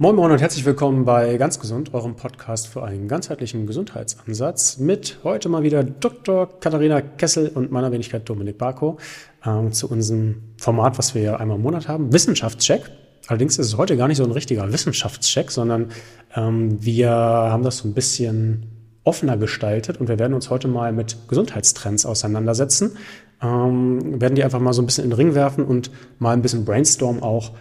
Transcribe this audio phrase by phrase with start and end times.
[0.00, 5.20] Moin Moin und herzlich willkommen bei Ganz Gesund, eurem Podcast für einen ganzheitlichen Gesundheitsansatz mit
[5.22, 6.58] heute mal wieder Dr.
[6.58, 8.98] Katharina Kessel und meiner Wenigkeit Dominik Barko
[9.44, 12.90] äh, zu unserem Format, was wir ja einmal im Monat haben, Wissenschaftscheck.
[13.28, 15.92] Allerdings ist es heute gar nicht so ein richtiger Wissenschaftscheck, sondern
[16.34, 18.66] ähm, wir haben das so ein bisschen
[19.04, 22.96] offener gestaltet und wir werden uns heute mal mit Gesundheitstrends auseinandersetzen.
[23.40, 26.42] Ähm, werden die einfach mal so ein bisschen in den Ring werfen und mal ein
[26.42, 27.52] bisschen brainstorm auch,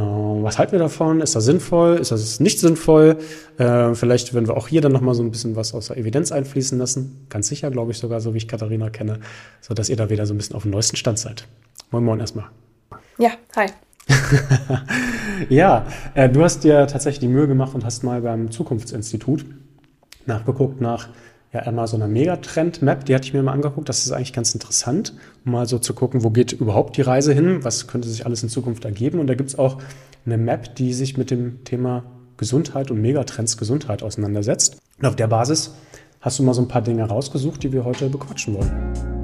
[0.00, 1.20] was halten wir davon?
[1.20, 1.96] Ist das sinnvoll?
[1.96, 3.18] Ist das nicht sinnvoll?
[3.58, 6.32] Äh, vielleicht werden wir auch hier dann nochmal so ein bisschen was aus der Evidenz
[6.32, 7.26] einfließen lassen.
[7.28, 9.20] Ganz sicher, glaube ich sogar, so wie ich Katharina kenne,
[9.60, 11.46] so dass ihr da wieder so ein bisschen auf dem neuesten Stand seid.
[11.90, 12.46] Moin Moin erstmal.
[13.18, 13.66] Ja, hi.
[15.48, 19.46] ja, äh, du hast dir tatsächlich die Mühe gemacht und hast mal beim Zukunftsinstitut
[20.26, 21.08] nachgeguckt nach
[21.54, 23.88] ja einmal so einer Megatrend-Map, die hatte ich mir mal angeguckt.
[23.88, 25.14] Das ist eigentlich ganz interessant,
[25.46, 28.42] um mal so zu gucken, wo geht überhaupt die Reise hin, was könnte sich alles
[28.42, 29.18] in Zukunft ergeben.
[29.20, 29.78] Und da gibt es auch
[30.26, 32.04] eine Map, die sich mit dem Thema
[32.36, 34.78] Gesundheit und Megatrends Gesundheit auseinandersetzt.
[34.98, 35.74] Und auf der Basis
[36.20, 39.23] hast du mal so ein paar Dinge rausgesucht, die wir heute bequatschen wollen.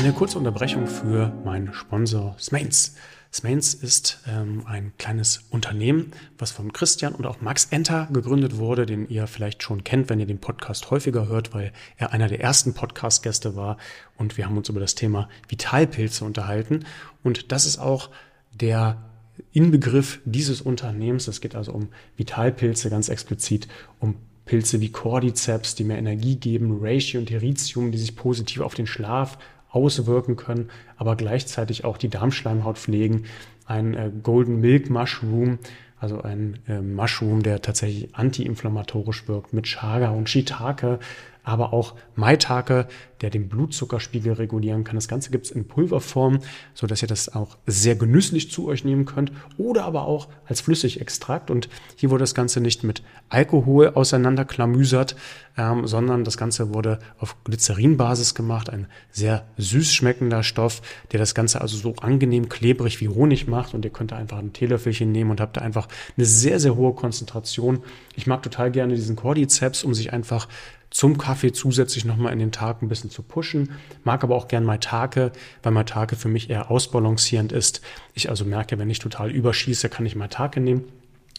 [0.00, 2.94] Eine kurze Unterbrechung für meinen Sponsor Smains.
[3.30, 8.86] Smains ist ähm, ein kleines Unternehmen, was von Christian und auch Max Enter gegründet wurde,
[8.86, 12.40] den ihr vielleicht schon kennt, wenn ihr den Podcast häufiger hört, weil er einer der
[12.40, 13.76] ersten Podcast-Gäste war
[14.16, 16.86] und wir haben uns über das Thema Vitalpilze unterhalten.
[17.22, 18.08] Und das ist auch
[18.54, 18.96] der
[19.52, 21.28] Inbegriff dieses Unternehmens.
[21.28, 26.78] Es geht also um Vitalpilze ganz explizit, um Pilze wie Cordyceps, die mehr Energie geben,
[26.80, 29.36] Ratio und Heritium, die sich positiv auf den Schlaf,
[29.70, 33.24] auswirken können, aber gleichzeitig auch die Darmschleimhaut pflegen.
[33.66, 35.58] Ein äh, Golden Milk Mushroom,
[35.98, 40.98] also ein äh, Mushroom, der tatsächlich antiinflammatorisch wirkt mit Chaga und Shiitake,
[41.42, 42.86] aber auch Maitake,
[43.20, 44.94] der den Blutzuckerspiegel regulieren kann.
[44.94, 46.40] Das Ganze gibt es in Pulverform,
[46.74, 50.60] so dass ihr das auch sehr genüsslich zu euch nehmen könnt oder aber auch als
[50.60, 51.50] Flüssigextrakt.
[51.50, 55.16] Und hier wurde das Ganze nicht mit Alkohol auseinanderklamüsert,
[55.56, 58.70] ähm, sondern das Ganze wurde auf Glycerinbasis gemacht.
[58.70, 60.80] Ein sehr süß schmeckender Stoff,
[61.12, 63.74] der das Ganze also so angenehm klebrig wie Honig macht.
[63.74, 66.76] Und ihr könnt da einfach ein Teelöffelchen nehmen und habt da einfach eine sehr, sehr
[66.76, 67.80] hohe Konzentration.
[68.16, 70.48] Ich mag total gerne diesen Cordyceps, um sich einfach
[70.90, 73.70] zum Kaffee zusätzlich nochmal in den Tag ein bisschen zu pushen.
[74.04, 77.80] Mag aber auch gern Maitake, weil Maitake für mich eher ausbalancierend ist.
[78.14, 80.84] Ich also merke, wenn ich total überschieße, kann ich Maitake nehmen.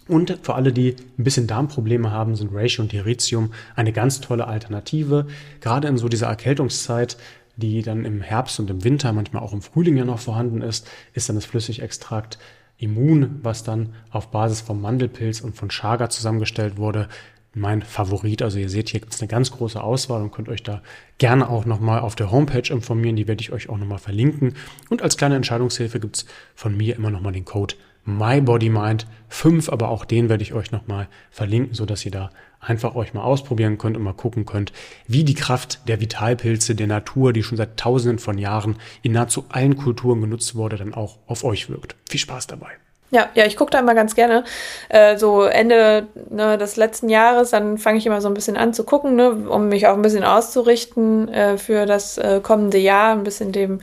[0.08, 4.48] Und für alle, die ein bisschen Darmprobleme haben, sind Ratio und Heritium eine ganz tolle
[4.48, 5.28] Alternative.
[5.60, 7.18] Gerade in so dieser Erkältungszeit,
[7.56, 10.88] die dann im Herbst und im Winter, manchmal auch im Frühling ja noch vorhanden ist,
[11.14, 12.40] ist dann das Flüssigextrakt
[12.78, 17.08] Immun, was dann auf Basis vom Mandelpilz und von Chaga zusammengestellt wurde,
[17.54, 18.42] mein Favorit.
[18.42, 20.82] Also ihr seht, hier gibt es eine ganz große Auswahl und könnt euch da
[21.18, 23.16] gerne auch nochmal auf der Homepage informieren.
[23.16, 24.56] Die werde ich euch auch nochmal verlinken.
[24.90, 26.26] Und als kleine Entscheidungshilfe gibt es
[26.56, 27.76] von mir immer nochmal den Code
[28.08, 33.22] MyBodyMind5, aber auch den werde ich euch nochmal verlinken, sodass ihr da einfach euch mal
[33.22, 34.72] ausprobieren könnt und mal gucken könnt,
[35.08, 39.46] wie die Kraft der Vitalpilze der Natur, die schon seit tausenden von Jahren in nahezu
[39.50, 41.96] allen Kulturen genutzt wurde, dann auch auf euch wirkt.
[42.10, 42.72] Viel Spaß dabei.
[43.14, 44.46] Ja, ja, ich gucke da immer ganz gerne.
[44.88, 48.74] Äh, so Ende ne, des letzten Jahres, dann fange ich immer so ein bisschen an
[48.74, 53.12] zu gucken, ne, um mich auch ein bisschen auszurichten äh, für das äh, kommende Jahr,
[53.12, 53.82] ein bisschen dem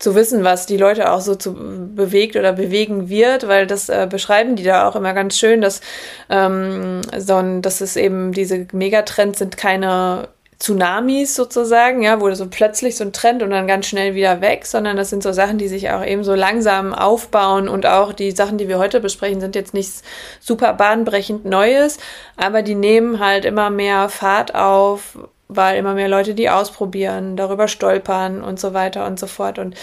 [0.00, 4.08] zu wissen, was die Leute auch so zu bewegt oder bewegen wird, weil das äh,
[4.10, 5.80] beschreiben die da auch immer ganz schön, dass
[6.28, 12.48] ähm, so ein, dass es eben diese Megatrends sind keine Tsunamis sozusagen, ja, wurde so
[12.48, 15.58] plötzlich so ein Trend und dann ganz schnell wieder weg, sondern das sind so Sachen,
[15.58, 19.40] die sich auch eben so langsam aufbauen und auch die Sachen, die wir heute besprechen,
[19.40, 20.02] sind jetzt nichts
[20.40, 21.98] super bahnbrechend Neues,
[22.36, 25.18] aber die nehmen halt immer mehr Fahrt auf,
[25.56, 29.58] weil immer mehr Leute die ausprobieren, darüber stolpern und so weiter und so fort.
[29.58, 29.74] Und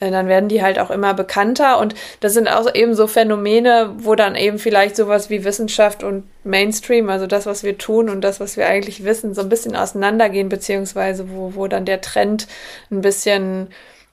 [0.00, 1.78] äh, dann werden die halt auch immer bekannter.
[1.78, 6.24] Und das sind auch eben so Phänomene, wo dann eben vielleicht sowas wie Wissenschaft und
[6.44, 9.76] Mainstream, also das, was wir tun und das, was wir eigentlich wissen, so ein bisschen
[9.76, 12.46] auseinandergehen, beziehungsweise wo, wo dann der Trend
[12.90, 13.68] ein bisschen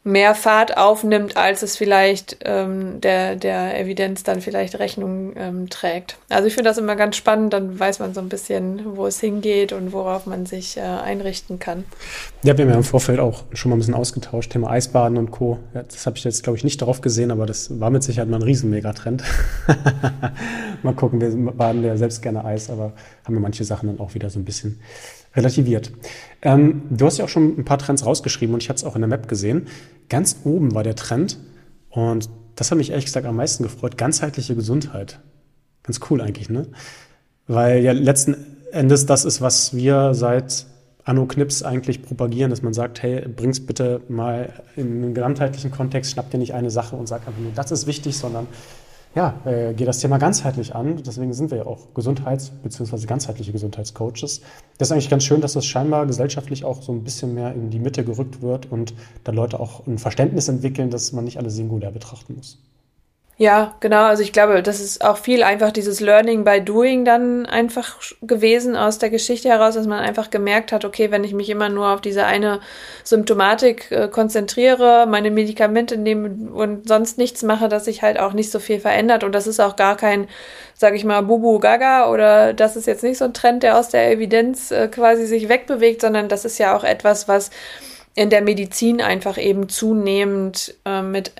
[0.07, 6.17] mehr Fahrt aufnimmt, als es vielleicht ähm, der, der Evidenz dann vielleicht Rechnung ähm, trägt.
[6.29, 9.19] Also ich finde das immer ganz spannend, dann weiß man so ein bisschen, wo es
[9.19, 11.83] hingeht und worauf man sich äh, einrichten kann.
[12.43, 15.31] Ja, wir haben ja im Vorfeld auch schon mal ein bisschen ausgetauscht, Thema Eisbaden und
[15.31, 15.59] Co.
[15.73, 18.29] Ja, das habe ich jetzt, glaube ich, nicht darauf gesehen, aber das war mit Sicherheit
[18.29, 19.23] mal ein Riesenmegatrend.
[20.83, 22.93] mal gucken, wir baden ja selbst gerne Eis, aber
[23.25, 24.79] haben wir manche Sachen dann auch wieder so ein bisschen
[25.37, 25.91] relativiert.
[26.41, 28.95] Ähm, du hast ja auch schon ein paar Trends rausgeschrieben und ich hatte es auch
[28.95, 29.67] in der Map gesehen.
[30.09, 31.37] Ganz oben war der Trend
[31.89, 33.97] und das hat mich ehrlich gesagt am meisten gefreut.
[33.97, 35.19] Ganzheitliche Gesundheit.
[35.83, 36.67] Ganz cool eigentlich, ne?
[37.47, 38.35] Weil ja letzten
[38.71, 40.65] Endes das ist, was wir seit
[41.05, 46.29] Anno-Knips eigentlich propagieren, dass man sagt, hey, bring's bitte mal in einen gesamtheitlichen Kontext, schnapp
[46.31, 48.47] dir nicht eine Sache und sag einfach nur, das ist wichtig, sondern
[49.17, 51.01] ja, äh, geh das Thema ganzheitlich an.
[51.03, 53.07] Deswegen sind wir ja auch Gesundheits- bzw.
[53.07, 54.41] ganzheitliche Gesundheitscoaches.
[54.77, 57.71] Das ist eigentlich ganz schön, dass das scheinbar gesellschaftlich auch so ein bisschen mehr in
[57.71, 58.93] die Mitte gerückt wird und
[59.23, 62.59] da Leute auch ein Verständnis entwickeln, dass man nicht alles singulär betrachten muss.
[63.39, 64.05] Ja, genau.
[64.05, 68.75] Also ich glaube, das ist auch viel einfach dieses Learning by Doing dann einfach gewesen
[68.75, 71.89] aus der Geschichte heraus, dass man einfach gemerkt hat, okay, wenn ich mich immer nur
[71.93, 72.61] auf diese eine
[73.03, 78.49] Symptomatik äh, konzentriere, meine Medikamente nehme und sonst nichts mache, dass sich halt auch nicht
[78.49, 79.23] so viel verändert.
[79.23, 80.27] Und das ist auch gar kein,
[80.73, 83.89] sag ich mal, Bubu Gaga oder das ist jetzt nicht so ein Trend, der aus
[83.89, 87.51] der Evidenz äh, quasi sich wegbewegt, sondern das ist ja auch etwas, was
[88.17, 91.33] in der Medizin einfach eben zunehmend äh, mit,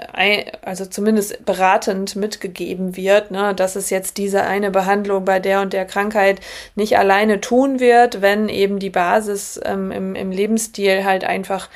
[0.62, 5.74] also zumindest beratend mitgegeben wird, ne, dass es jetzt diese eine Behandlung bei der und
[5.74, 6.40] der Krankheit
[6.76, 11.68] nicht alleine tun wird, wenn eben die Basis ähm, im, im Lebensstil halt einfach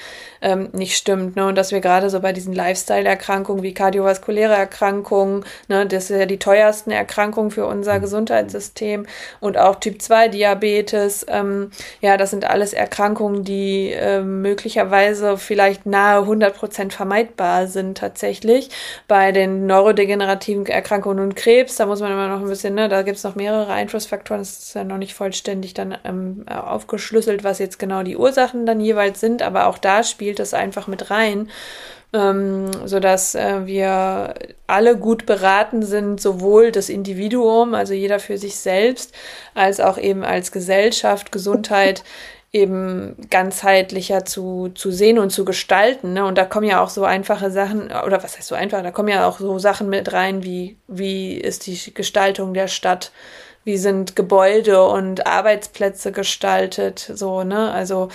[0.42, 1.36] ähm, nicht stimmt.
[1.36, 1.46] Ne?
[1.46, 6.26] Und dass wir gerade so bei diesen Lifestyle-Erkrankungen wie kardiovaskuläre Erkrankungen, ne, das sind ja
[6.26, 8.02] die teuersten Erkrankungen für unser mhm.
[8.02, 9.06] Gesundheitssystem
[9.40, 11.72] und auch Typ 2 Diabetes, ähm,
[12.02, 18.70] ja, das sind alles Erkrankungen, die äh, möglicherweise vielleicht nahe 100 Prozent vermeidbar sind tatsächlich.
[19.08, 23.04] Bei den neurodegenerativen Erkrankungen und Krebs, da muss man immer noch ein bisschen, ne, da
[23.04, 27.60] gibt es noch mehrere Einflussfaktoren, das ist ja noch nicht vollständig dann ähm, aufgeschlüsselt, was
[27.60, 31.12] jetzt genau die Ursachen dann jeweils sind, aber auch da spielt spielt das einfach mit
[31.12, 31.50] rein,
[32.14, 34.34] ähm, sodass äh, wir
[34.66, 39.14] alle gut beraten sind, sowohl das Individuum, also jeder für sich selbst,
[39.56, 42.04] als auch eben als Gesellschaft, Gesundheit
[42.54, 46.14] eben ganzheitlicher zu, zu sehen und zu gestalten.
[46.14, 46.26] Ne?
[46.26, 49.10] Und da kommen ja auch so einfache Sachen, oder was heißt so einfach, da kommen
[49.10, 53.12] ja auch so Sachen mit rein, wie, wie ist die Gestaltung der Stadt,
[53.64, 57.72] wie sind Gebäude und Arbeitsplätze gestaltet, so, ne?
[57.72, 58.10] Also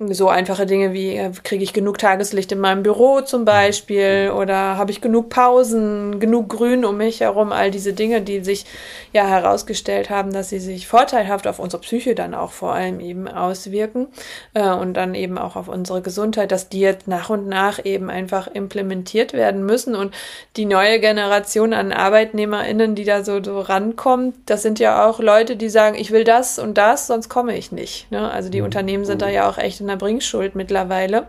[0.00, 4.76] so einfache Dinge wie, äh, kriege ich genug Tageslicht in meinem Büro zum Beispiel oder
[4.76, 8.64] habe ich genug Pausen, genug Grün um mich herum, all diese Dinge, die sich
[9.12, 13.26] ja herausgestellt haben, dass sie sich vorteilhaft auf unsere Psyche dann auch vor allem eben
[13.26, 14.06] auswirken
[14.54, 18.08] äh, und dann eben auch auf unsere Gesundheit, dass die jetzt nach und nach eben
[18.08, 20.14] einfach implementiert werden müssen und
[20.56, 25.56] die neue Generation an ArbeitnehmerInnen, die da so, so rankommt, das sind ja auch Leute,
[25.56, 28.08] die sagen, ich will das und das, sonst komme ich nicht.
[28.12, 28.30] Ne?
[28.30, 28.66] Also die mhm.
[28.66, 31.26] Unternehmen sind da ja auch echt in der Bringschuld mittlerweile,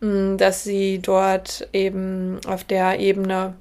[0.00, 3.54] mm, dass sie dort eben auf der Ebene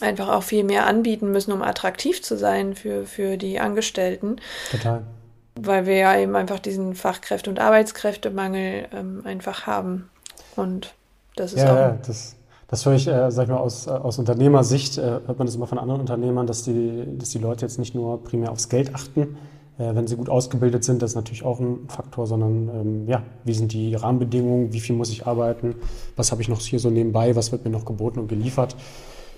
[0.00, 4.36] einfach auch viel mehr anbieten müssen, um attraktiv zu sein für, für die Angestellten.
[4.70, 5.02] Total.
[5.56, 10.10] Weil wir ja eben einfach diesen Fachkräfte- und Arbeitskräftemangel ähm, einfach haben.
[10.56, 10.94] Und
[11.36, 11.76] das ist ja, auch.
[11.76, 12.36] Ja, das,
[12.68, 15.54] das höre ich, äh, sag ich mal, aus, äh, aus Unternehmersicht, äh, hört man das
[15.54, 18.94] immer von anderen Unternehmern, dass die, dass die Leute jetzt nicht nur primär aufs Geld
[18.94, 19.36] achten,
[19.76, 23.54] wenn sie gut ausgebildet sind, das ist natürlich auch ein Faktor, sondern ähm, ja, wie
[23.54, 25.74] sind die Rahmenbedingungen, wie viel muss ich arbeiten,
[26.16, 28.76] was habe ich noch hier so nebenbei, was wird mir noch geboten und geliefert.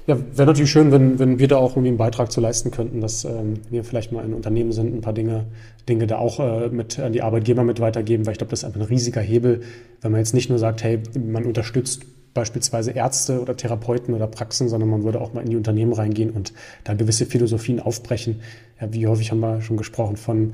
[0.06, 3.00] Ja, wäre natürlich schön, wenn, wenn wir da auch irgendwie einen Beitrag zu leisten könnten,
[3.00, 5.46] dass ähm, wir vielleicht mal ein Unternehmen sind, ein paar Dinge,
[5.88, 8.64] Dinge da auch äh, mit an die Arbeitgeber mit weitergeben, weil ich glaube, das ist
[8.64, 9.62] einfach ein riesiger Hebel,
[10.02, 12.02] wenn man jetzt nicht nur sagt, hey, man unterstützt
[12.36, 16.30] beispielsweise Ärzte oder Therapeuten oder Praxen, sondern man würde auch mal in die Unternehmen reingehen
[16.30, 16.52] und
[16.84, 18.40] da gewisse Philosophien aufbrechen.
[18.80, 20.52] Ja, wie häufig haben wir schon gesprochen von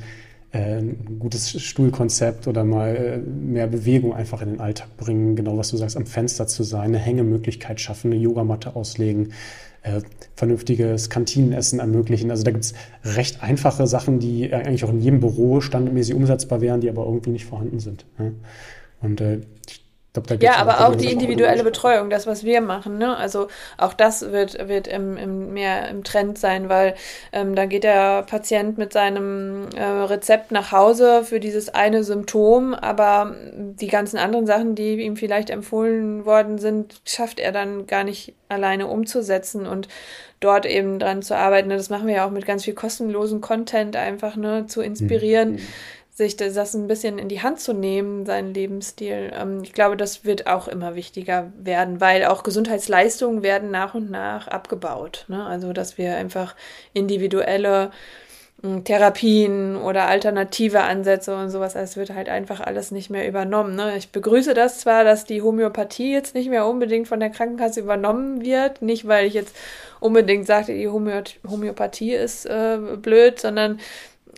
[0.52, 5.58] äh, ein gutes Stuhlkonzept oder mal äh, mehr Bewegung einfach in den Alltag bringen, genau
[5.58, 9.32] was du sagst, am Fenster zu sein, eine Hängemöglichkeit schaffen, eine Yogamatte auslegen,
[9.82, 10.00] äh,
[10.36, 12.30] vernünftiges Kantinenessen ermöglichen.
[12.30, 16.60] Also da gibt es recht einfache Sachen, die eigentlich auch in jedem Büro standardmäßig umsetzbar
[16.60, 18.04] wären, die aber irgendwie nicht vorhanden sind.
[18.18, 18.30] Ja?
[19.00, 19.81] Und äh, ich
[20.14, 23.16] Glaub, ja, aber auch die individuelle Betreuung, das, was wir machen, ne?
[23.16, 26.94] Also auch das wird, wird im, im, mehr im Trend sein, weil
[27.32, 32.74] ähm, da geht der Patient mit seinem äh, Rezept nach Hause für dieses eine Symptom,
[32.74, 38.04] aber die ganzen anderen Sachen, die ihm vielleicht empfohlen worden sind, schafft er dann gar
[38.04, 39.88] nicht alleine umzusetzen und
[40.40, 41.70] dort eben dran zu arbeiten.
[41.70, 45.52] Das machen wir ja auch mit ganz viel kostenlosen Content einfach, ne, zu inspirieren.
[45.52, 45.60] Mhm
[46.14, 49.32] sich das ein bisschen in die Hand zu nehmen, seinen Lebensstil.
[49.34, 54.10] Ähm, ich glaube, das wird auch immer wichtiger werden, weil auch Gesundheitsleistungen werden nach und
[54.10, 55.24] nach abgebaut.
[55.28, 55.44] Ne?
[55.44, 56.54] Also, dass wir einfach
[56.92, 57.92] individuelle
[58.60, 63.74] hm, Therapien oder alternative Ansätze und sowas, es wird halt einfach alles nicht mehr übernommen.
[63.74, 63.96] Ne?
[63.96, 68.42] Ich begrüße das zwar, dass die Homöopathie jetzt nicht mehr unbedingt von der Krankenkasse übernommen
[68.42, 69.56] wird, nicht weil ich jetzt
[69.98, 73.78] unbedingt sagte, die Homöopathie ist äh, blöd, sondern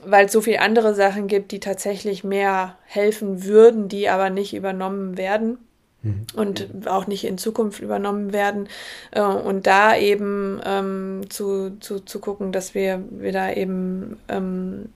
[0.05, 4.55] weil es so viele andere Sachen gibt, die tatsächlich mehr helfen würden, die aber nicht
[4.55, 5.59] übernommen werden.
[6.05, 6.27] mhm.
[6.37, 8.69] und auch nicht in Zukunft übernommen werden.
[9.11, 14.91] Äh, und da eben ähm, zu, zu, zu gucken, dass wir, wir da eben ähm,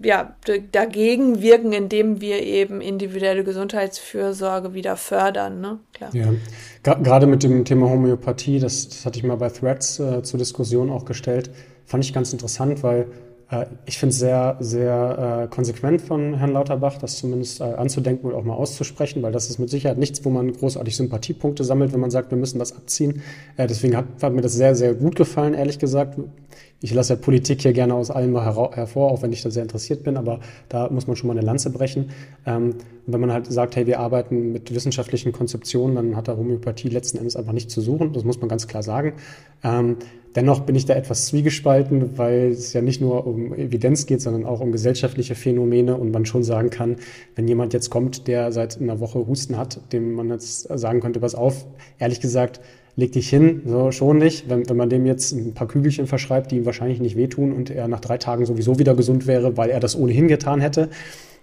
[0.00, 0.36] ja,
[0.70, 5.60] dagegen wirken, indem wir eben individuelle Gesundheitsfürsorge wieder fördern.
[5.60, 5.78] Ne?
[5.92, 6.10] Klar.
[6.14, 10.38] Ja, gerade mit dem Thema Homöopathie, das, das hatte ich mal bei Threads äh, zur
[10.38, 11.50] Diskussion auch gestellt,
[11.86, 13.06] fand ich ganz interessant, weil
[13.86, 18.34] ich finde es sehr, sehr äh, konsequent von Herrn Lauterbach, das zumindest äh, anzudenken und
[18.34, 22.00] auch mal auszusprechen, weil das ist mit Sicherheit nichts, wo man großartig Sympathiepunkte sammelt, wenn
[22.00, 23.22] man sagt, wir müssen das abziehen.
[23.56, 26.18] Äh, deswegen hat, hat, mir das sehr, sehr gut gefallen, ehrlich gesagt.
[26.80, 30.04] Ich lasse ja Politik hier gerne aus allem hervor, auch wenn ich da sehr interessiert
[30.04, 32.10] bin, aber da muss man schon mal eine Lanze brechen.
[32.46, 32.74] Ähm,
[33.06, 37.18] wenn man halt sagt, hey, wir arbeiten mit wissenschaftlichen Konzeptionen, dann hat da Homöopathie letzten
[37.18, 38.12] Endes einfach nichts zu suchen.
[38.12, 39.14] Das muss man ganz klar sagen.
[39.62, 39.96] Ähm,
[40.34, 44.44] Dennoch bin ich da etwas zwiegespalten, weil es ja nicht nur um Evidenz geht, sondern
[44.44, 46.96] auch um gesellschaftliche Phänomene und man schon sagen kann,
[47.36, 51.20] wenn jemand jetzt kommt, der seit einer Woche Husten hat, dem man jetzt sagen könnte,
[51.20, 51.66] pass auf,
[52.00, 52.60] ehrlich gesagt,
[52.96, 54.48] leg dich hin, so schon nicht.
[54.48, 57.70] Wenn, wenn man dem jetzt ein paar Kügelchen verschreibt, die ihm wahrscheinlich nicht wehtun und
[57.70, 60.88] er nach drei Tagen sowieso wieder gesund wäre, weil er das ohnehin getan hätte.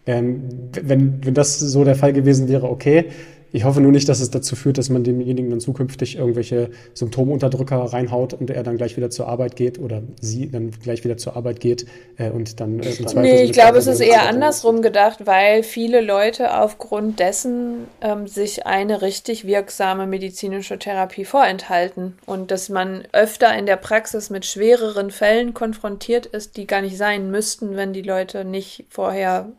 [0.05, 0.43] Ähm,
[0.81, 3.05] wenn, wenn das so der Fall gewesen wäre, okay,
[3.51, 7.77] ich hoffe nur nicht, dass es dazu führt, dass man demjenigen dann zukünftig irgendwelche Symptomunterdrücker
[7.77, 11.36] reinhaut und er dann gleich wieder zur Arbeit geht oder sie dann gleich wieder zur
[11.36, 11.86] Arbeit geht
[12.17, 13.22] äh, und dann äh, im Zweifel.
[13.22, 18.65] Nee, ich glaube, es ist eher andersrum gedacht, weil viele Leute aufgrund dessen ähm, sich
[18.65, 25.12] eine richtig wirksame medizinische Therapie vorenthalten und dass man öfter in der Praxis mit schwereren
[25.12, 29.50] Fällen konfrontiert ist, die gar nicht sein müssten, wenn die Leute nicht vorher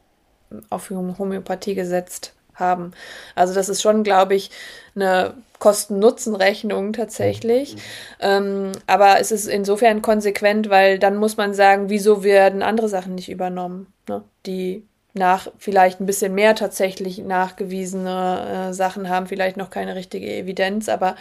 [0.71, 2.93] auf Homöopathie gesetzt haben.
[3.35, 4.51] Also das ist schon, glaube ich,
[4.95, 7.75] eine Kosten-Nutzen-Rechnung tatsächlich.
[7.77, 7.81] Mhm.
[8.21, 13.15] Ähm, aber es ist insofern konsequent, weil dann muss man sagen, wieso werden andere Sachen
[13.15, 14.25] nicht übernommen, ne?
[14.47, 20.27] die nach vielleicht ein bisschen mehr tatsächlich nachgewiesene äh, Sachen haben, vielleicht noch keine richtige
[20.27, 21.17] Evidenz, aber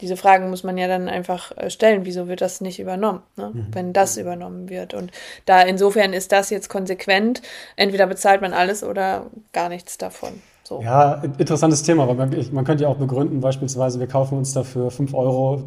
[0.00, 3.52] diese Fragen muss man ja dann einfach äh, stellen, wieso wird das nicht übernommen, ne?
[3.54, 3.66] mhm.
[3.72, 4.94] wenn das übernommen wird.
[4.94, 5.10] Und
[5.46, 7.40] da insofern ist das jetzt konsequent,
[7.76, 10.42] entweder bezahlt man alles oder gar nichts davon.
[10.66, 10.82] So.
[10.82, 14.90] Ja, interessantes Thema, weil man, man, könnte ja auch begründen, beispielsweise, wir kaufen uns dafür
[14.90, 15.62] 5 Euro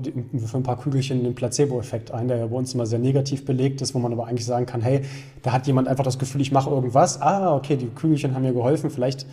[0.45, 3.81] für ein paar Kügelchen den Placebo-Effekt ein, der ja bei uns immer sehr negativ belegt
[3.81, 5.03] ist, wo man aber eigentlich sagen kann, hey,
[5.41, 7.21] da hat jemand einfach das Gefühl, ich mache irgendwas.
[7.21, 9.25] Ah, okay, die Kügelchen haben mir geholfen, vielleicht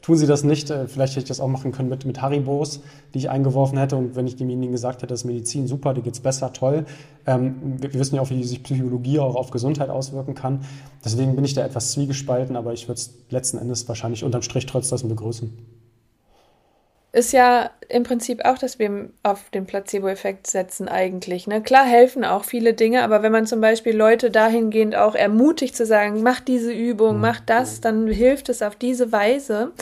[0.00, 0.70] tun sie das nicht.
[0.70, 2.80] Äh, vielleicht hätte ich das auch machen können mit, mit Haribos,
[3.14, 3.96] die ich eingeworfen hätte.
[3.96, 6.84] Und wenn ich demjenigen gesagt hätte, das ist Medizin super, dir geht's besser, toll.
[7.26, 10.60] Ähm, wir, wir, wissen ja auch, wie sich Psychologie auch auf Gesundheit auswirken kann.
[11.04, 14.66] Deswegen bin ich da etwas zwiegespalten, aber ich würde es letzten Endes wahrscheinlich unterm Strich
[14.66, 15.52] trotzdem begrüßen
[17.12, 21.46] ist ja im Prinzip auch, dass wir auf den Placebo-Effekt setzen eigentlich.
[21.46, 21.62] Ne?
[21.62, 25.84] Klar helfen auch viele Dinge, aber wenn man zum Beispiel Leute dahingehend auch ermutigt zu
[25.84, 29.72] sagen, mach diese Übung, mach das, dann hilft es auf diese Weise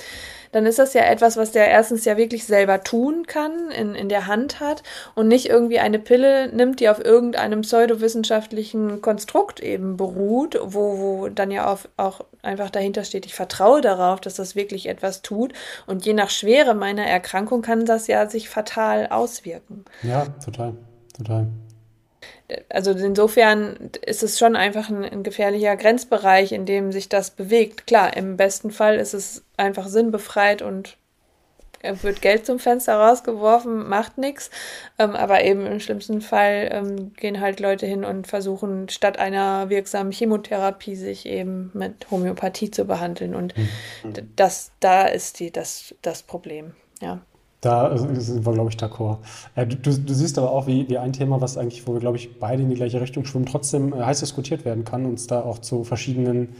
[0.52, 4.08] dann ist das ja etwas, was der erstens ja wirklich selber tun kann, in, in
[4.08, 4.82] der Hand hat
[5.14, 11.28] und nicht irgendwie eine Pille nimmt, die auf irgendeinem pseudowissenschaftlichen Konstrukt eben beruht, wo, wo
[11.28, 15.52] dann ja auch, auch einfach dahinter steht, ich vertraue darauf, dass das wirklich etwas tut
[15.87, 19.85] und je nach Schwere meiner Erkrankung kann das ja sich fatal auswirken.
[20.02, 20.75] Ja, total,
[21.16, 21.47] total
[22.68, 27.87] also insofern ist es schon einfach ein, ein, gefährlicher Grenzbereich, in dem sich das bewegt.
[27.87, 30.97] Klar, im besten Fall ist es einfach sinnbefreit und
[31.82, 34.50] wird Geld zum Fenster rausgeworfen, macht nichts.
[34.99, 39.70] Ähm, aber eben im schlimmsten Fall ähm, gehen halt Leute hin und versuchen statt einer
[39.70, 43.34] wirksamen Chemotherapie sich eben mit Homöopathie zu behandeln.
[43.34, 44.12] Und mhm.
[44.37, 46.72] das, da ist die, das, das Problem.
[47.00, 47.20] Ja.
[47.60, 49.18] Da sind wir, glaube ich, d'accord.
[49.54, 52.16] Äh, du, du, siehst aber auch, wie, wie ein Thema, was eigentlich, wo wir, glaube
[52.16, 55.26] ich, beide in die gleiche Richtung schwimmen, trotzdem äh, heiß diskutiert werden kann und es
[55.26, 56.56] da auch zu verschiedenen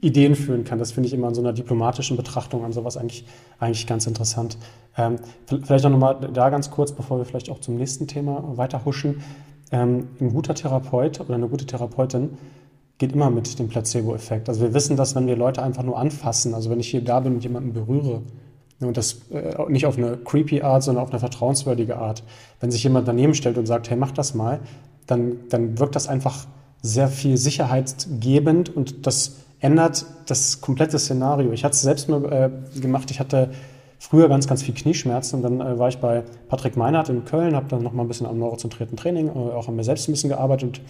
[0.00, 0.78] Ideen führen kann.
[0.78, 3.24] Das finde ich immer in so einer diplomatischen Betrachtung an sowas eigentlich,
[3.58, 4.58] eigentlich ganz interessant.
[4.96, 5.16] Ähm,
[5.46, 9.22] vielleicht auch nochmal da ganz kurz, bevor wir vielleicht auch zum nächsten Thema weiter huschen.
[9.72, 12.30] Ähm, ein guter Therapeut oder eine gute Therapeutin
[12.98, 14.48] geht immer mit dem Placebo-Effekt.
[14.48, 17.20] Also wir wissen, dass wenn wir Leute einfach nur anfassen, also wenn ich hier da
[17.20, 18.22] bin und jemanden berühre,
[18.80, 22.22] und das äh, nicht auf eine creepy Art, sondern auf eine vertrauenswürdige Art.
[22.60, 24.60] Wenn sich jemand daneben stellt und sagt, hey, mach das mal,
[25.06, 26.46] dann, dann wirkt das einfach
[26.80, 31.52] sehr viel sicherheitsgebend und das ändert das komplette Szenario.
[31.52, 33.10] Ich hatte es selbst mal äh, gemacht.
[33.10, 33.50] Ich hatte
[33.98, 37.56] früher ganz, ganz viel Knieschmerzen und dann äh, war ich bei Patrick Meinhardt in Köln,
[37.56, 40.12] habe dann noch mal ein bisschen am neurozentrierten Training, äh, auch an mir selbst ein
[40.12, 40.80] bisschen gearbeitet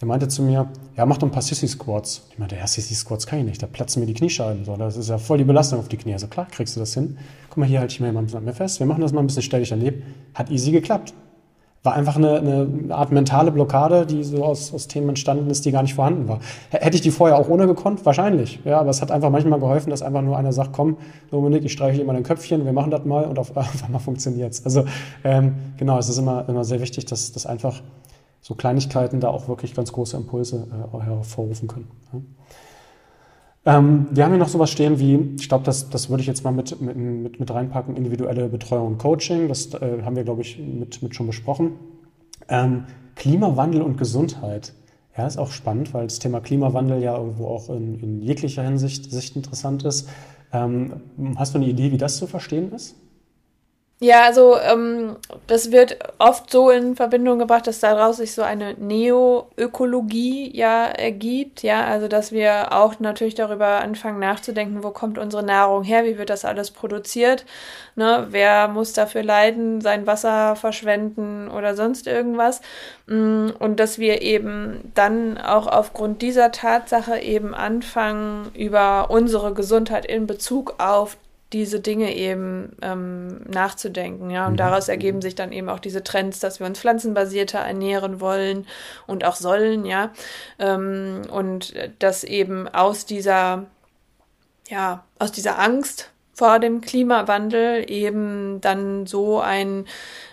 [0.00, 2.28] der meinte zu mir, ja, mach doch ein paar Sissy-Squats.
[2.30, 4.64] Ich meinte, ja, Sissy-Squats kann ich nicht, da platzen mir die Kniescheiben.
[4.64, 6.12] So, das ist ja voll die Belastung auf die Knie.
[6.12, 7.16] Also klar, kriegst du das hin.
[7.48, 8.78] Guck mal, hier halte ich mir mal ein bisschen an mir fest.
[8.78, 10.02] Wir machen das mal ein bisschen stellig daneben.
[10.34, 11.14] Hat easy geklappt.
[11.82, 15.70] War einfach eine, eine Art mentale Blockade, die so aus, aus Themen entstanden ist, die
[15.70, 16.40] gar nicht vorhanden war.
[16.70, 18.04] Hätte ich die vorher auch ohne gekonnt?
[18.04, 18.60] Wahrscheinlich.
[18.64, 20.96] Ja, aber es hat einfach manchmal geholfen, dass einfach nur einer sagt, komm,
[21.30, 24.00] Dominik, ich streiche dir mal ein Köpfchen, wir machen das mal und auf, auf einmal
[24.00, 24.64] funktioniert es.
[24.64, 24.84] Also
[25.22, 27.80] ähm, genau, es ist immer, immer sehr wichtig, dass, dass einfach
[28.40, 31.90] so Kleinigkeiten da auch wirklich ganz große Impulse äh, hervorrufen können.
[32.12, 32.20] Ja.
[33.66, 36.44] Ähm, wir haben hier noch sowas stehen wie, ich glaube, das, das würde ich jetzt
[36.44, 39.48] mal mit, mit, mit, mit reinpacken, individuelle Betreuung und Coaching.
[39.48, 41.72] Das äh, haben wir, glaube ich, mit, mit schon besprochen.
[42.48, 42.84] Ähm,
[43.16, 44.72] Klimawandel und Gesundheit.
[45.16, 49.10] Ja, ist auch spannend, weil das Thema Klimawandel ja irgendwo auch in, in jeglicher Hinsicht
[49.10, 50.08] Sicht interessant ist.
[50.52, 51.00] Ähm,
[51.36, 52.94] hast du eine Idee, wie das zu verstehen ist?
[53.98, 58.74] Ja, also ähm, das wird oft so in Verbindung gebracht, dass daraus sich so eine
[58.74, 65.42] Neoökologie ja ergibt, ja, also dass wir auch natürlich darüber anfangen nachzudenken, wo kommt unsere
[65.42, 67.46] Nahrung her, wie wird das alles produziert,
[67.94, 72.60] ne, wer muss dafür leiden, sein Wasser verschwenden oder sonst irgendwas?
[73.06, 80.04] Mm, und dass wir eben dann auch aufgrund dieser Tatsache eben anfangen, über unsere Gesundheit
[80.04, 81.16] in Bezug auf
[81.52, 84.46] diese Dinge eben ähm, nachzudenken, ja.
[84.46, 84.58] Und mhm.
[84.58, 88.66] daraus ergeben sich dann eben auch diese Trends, dass wir uns pflanzenbasierter ernähren wollen
[89.06, 90.12] und auch sollen, ja.
[90.58, 93.66] Ähm, und dass eben aus dieser,
[94.68, 99.86] ja, aus dieser Angst vor dem Klimawandel eben dann so ein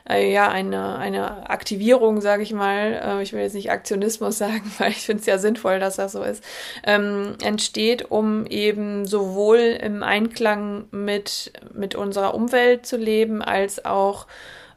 [0.09, 4.71] äh, ja eine eine Aktivierung, sage ich mal, äh, ich will jetzt nicht Aktionismus sagen,
[4.77, 6.43] weil ich finde es ja sinnvoll, dass das so ist,
[6.85, 14.27] ähm, entsteht, um eben sowohl im Einklang mit mit unserer Umwelt zu leben, als auch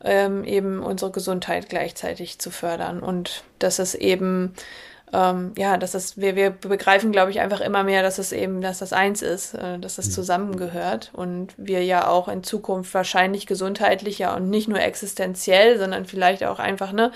[0.05, 3.01] ähm, eben unsere Gesundheit gleichzeitig zu fördern.
[3.01, 4.55] Und dass es eben
[5.13, 8.61] ähm, ja, dass das, wir, wir begreifen, glaube ich, einfach immer mehr, dass es eben,
[8.61, 13.47] dass das eins ist, äh, dass das zusammengehört und wir ja auch in Zukunft wahrscheinlich
[13.47, 17.13] gesundheitlicher und nicht nur existenziell, sondern vielleicht auch einfach ne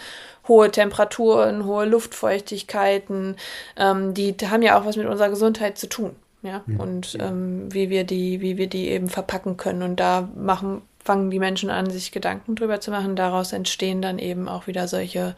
[0.47, 3.37] hohe Temperaturen, hohe Luftfeuchtigkeiten,
[3.77, 6.81] ähm, die haben ja auch was mit unserer Gesundheit zu tun, ja, mhm.
[6.81, 11.31] und ähm, wie wir die, wie wir die eben verpacken können und da machen fangen
[11.31, 13.17] die Menschen an, sich Gedanken drüber zu machen.
[13.17, 15.35] Daraus entstehen dann eben auch wieder solche,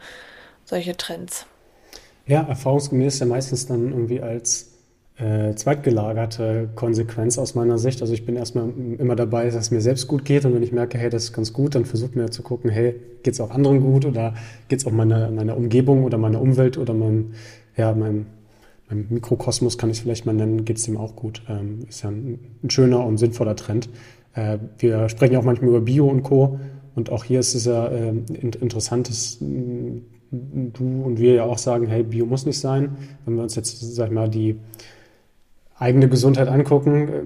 [0.65, 1.47] solche Trends.
[2.25, 4.73] Ja, erfahrungsgemäß ja meistens dann irgendwie als
[5.17, 8.01] äh, zweitgelagerte Konsequenz aus meiner Sicht.
[8.01, 10.71] Also ich bin erstmal immer dabei, dass es mir selbst gut geht und wenn ich
[10.71, 13.51] merke, hey, das ist ganz gut, dann versuche mir zu gucken, hey, geht es auch
[13.51, 14.33] anderen gut oder
[14.69, 17.33] geht es auch meiner meine Umgebung oder meiner Umwelt oder meinem,
[17.77, 18.25] ja, meinem,
[18.89, 21.43] meinem Mikrokosmos kann ich es vielleicht mal nennen, geht es dem auch gut.
[21.47, 23.89] Ähm, ist ja ein, ein, schöner und sinnvoller Trend.
[24.33, 26.59] Äh, wir sprechen ja auch manchmal über Bio und Co.
[26.95, 29.39] Und auch hier ist es ja äh, interessant, dass
[30.33, 32.97] du und wir ja auch sagen, hey, Bio muss nicht sein.
[33.25, 34.57] Wenn wir uns jetzt, sag ich mal, die
[35.83, 37.21] eigene Gesundheit angucken, äh,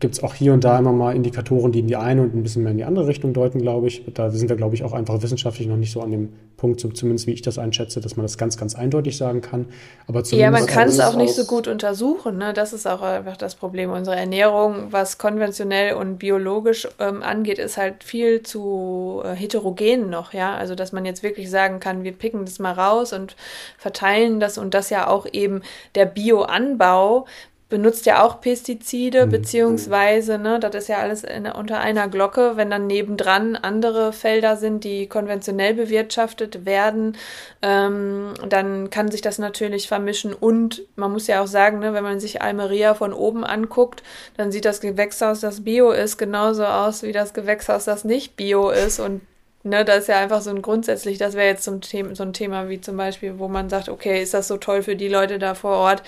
[0.00, 2.42] gibt es auch hier und da immer mal Indikatoren, die in die eine und ein
[2.42, 4.02] bisschen mehr in die andere Richtung deuten, glaube ich.
[4.12, 7.26] Da sind wir, glaube ich, auch einfach wissenschaftlich noch nicht so an dem Punkt, zumindest
[7.26, 9.66] wie ich das einschätze, dass man das ganz, ganz eindeutig sagen kann.
[10.06, 12.38] Aber ja, man kann es auch nicht so gut untersuchen.
[12.38, 12.52] Ne?
[12.52, 13.90] Das ist auch einfach das Problem.
[13.90, 20.32] Unsere Ernährung, was konventionell und biologisch ähm, angeht, ist halt viel zu äh, heterogen noch.
[20.32, 23.36] Ja, also dass man jetzt wirklich sagen kann, wir picken das mal raus und
[23.78, 25.62] verteilen das und das ja auch eben
[25.94, 27.26] der Bioanbau
[27.70, 29.30] benutzt ja auch Pestizide, mhm.
[29.30, 34.56] beziehungsweise, ne, das ist ja alles in, unter einer Glocke, wenn dann nebendran andere Felder
[34.56, 37.16] sind, die konventionell bewirtschaftet werden,
[37.62, 40.34] ähm, dann kann sich das natürlich vermischen.
[40.34, 44.02] Und man muss ja auch sagen, ne, wenn man sich Almeria von oben anguckt,
[44.36, 48.70] dann sieht das Gewächshaus, das Bio ist, genauso aus wie das Gewächshaus, das nicht Bio
[48.70, 48.98] ist.
[48.98, 49.22] Und
[49.62, 52.32] Ne, das ist ja einfach so ein grundsätzlich, das wäre jetzt zum Thema, so ein
[52.32, 55.38] Thema wie zum Beispiel, wo man sagt, okay, ist das so toll für die Leute
[55.38, 56.02] da vor Ort,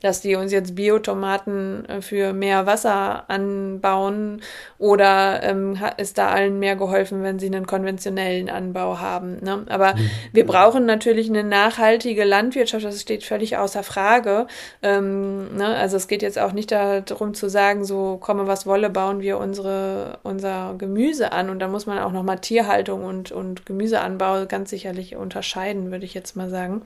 [0.00, 4.42] dass die uns jetzt Biotomaten äh, für mehr Wasser anbauen
[4.78, 9.38] oder ähm, ist da allen mehr geholfen, wenn sie einen konventionellen Anbau haben.
[9.42, 9.64] Ne?
[9.68, 10.10] Aber mhm.
[10.32, 14.46] wir brauchen natürlich eine nachhaltige Landwirtschaft, das steht völlig außer Frage.
[14.82, 15.66] Ähm, ne?
[15.66, 19.38] Also es geht jetzt auch nicht darum zu sagen, so komme was wolle, bauen wir
[19.38, 24.70] unsere, unser Gemüse an und da muss man auch nochmal Tierhaltung und, und Gemüseanbau ganz
[24.70, 26.82] sicherlich unterscheiden, würde ich jetzt mal sagen.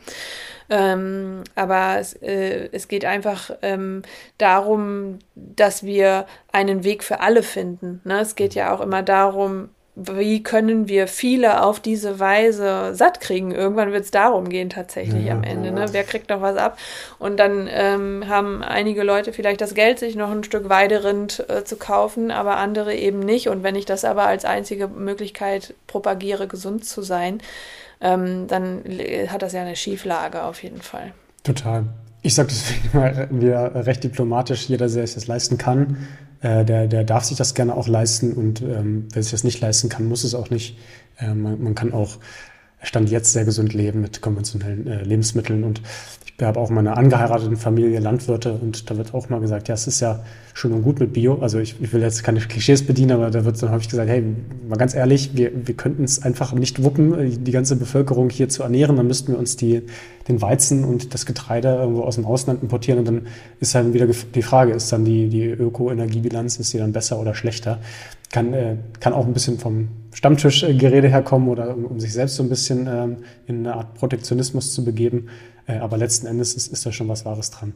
[0.71, 4.03] Ähm, aber es, äh, es geht einfach ähm,
[4.39, 8.01] darum, dass wir einen Weg für alle finden.
[8.05, 8.21] Ne?
[8.21, 13.53] Es geht ja auch immer darum, wie können wir viele auf diese Weise satt kriegen?
[13.53, 15.71] Irgendwann wird es darum gehen tatsächlich ja, am Ende.
[15.71, 15.85] Ne?
[15.91, 16.79] Wer kriegt noch was ab?
[17.19, 21.65] Und dann ähm, haben einige Leute vielleicht das Geld, sich noch ein Stück Weiderind äh,
[21.65, 23.51] zu kaufen, aber andere eben nicht.
[23.51, 27.43] Und wenn ich das aber als einzige Möglichkeit propagiere, gesund zu sein,
[28.01, 28.85] ähm, dann
[29.29, 31.13] hat das ja eine Schieflage auf jeden Fall.
[31.45, 31.85] Total.
[32.23, 36.09] Ich sage deswegen mal wieder recht diplomatisch, jeder, der sich das leisten kann,
[36.41, 39.61] äh, der, der darf sich das gerne auch leisten und ähm, wer sich das nicht
[39.61, 40.79] leisten kann, muss es auch nicht.
[41.19, 42.19] Äh, man, man, kann auch
[42.83, 45.65] Stand jetzt sehr gesund leben mit konventionellen äh, Lebensmitteln.
[45.65, 45.81] Und
[46.39, 49.87] ich habe auch meine angeheirateten Familie Landwirte und da wird auch mal gesagt, ja, es
[49.87, 51.39] ist ja schön und gut mit Bio.
[51.41, 54.25] Also ich, ich will jetzt keine Klischees bedienen, aber da wird dann häufig gesagt, hey,
[54.69, 58.65] mal ganz ehrlich, wir, wir könnten es einfach nicht wuppen, die ganze Bevölkerung hier zu
[58.65, 58.97] ernähren.
[58.97, 59.83] Dann müssten wir uns die,
[60.27, 62.99] den Weizen und das Getreide irgendwo aus dem Ausland importieren.
[62.99, 63.27] Und dann
[63.61, 67.35] ist halt wieder die Frage, ist dann die, die Öko-Energiebilanz, ist die dann besser oder
[67.35, 67.79] schlechter?
[68.33, 72.43] Kann, äh, kann auch ein bisschen vom Stammtischgerede herkommen oder um, um sich selbst so
[72.43, 75.29] ein bisschen ähm, in eine Art Protektionismus zu begeben.
[75.67, 77.75] Äh, aber letzten Endes ist, ist da schon was Wahres dran.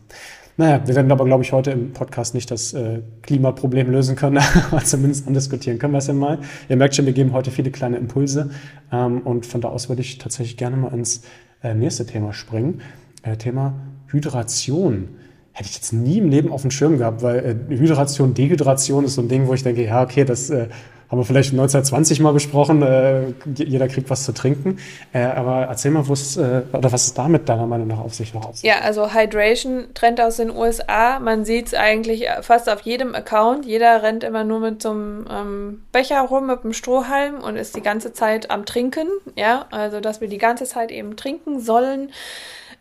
[0.56, 4.38] Naja, wir werden aber, glaube ich, heute im Podcast nicht das äh, Klimaproblem lösen können,
[4.70, 6.38] aber zumindest andiskutieren können wir es ja mal.
[6.68, 8.50] Ihr merkt schon, wir geben heute viele kleine Impulse
[8.92, 11.22] ähm, und von da aus würde ich tatsächlich gerne mal ins
[11.62, 12.80] äh, nächste Thema springen.
[13.22, 13.74] Äh, Thema
[14.08, 15.08] Hydration.
[15.56, 17.38] Hätte ich jetzt nie im Leben auf dem Schirm gehabt, weil
[17.70, 20.68] äh, Hydration, Dehydration ist so ein Ding, wo ich denke, ja, okay, das äh,
[21.08, 24.78] haben wir vielleicht 1920 mal besprochen, äh, jeder kriegt was zu trinken.
[25.14, 28.34] Äh, aber erzähl mal, was, äh, oder was ist damit deiner Meinung nach auf sich
[28.34, 28.60] noch aus?
[28.62, 31.20] Ja, also Hydration, Trend aus den USA.
[31.20, 33.64] Man sieht es eigentlich fast auf jedem Account.
[33.64, 37.76] Jeder rennt immer nur mit so einem ähm, Becher rum, mit einem Strohhalm und ist
[37.76, 39.06] die ganze Zeit am Trinken.
[39.36, 42.10] Ja, also dass wir die ganze Zeit eben trinken sollen.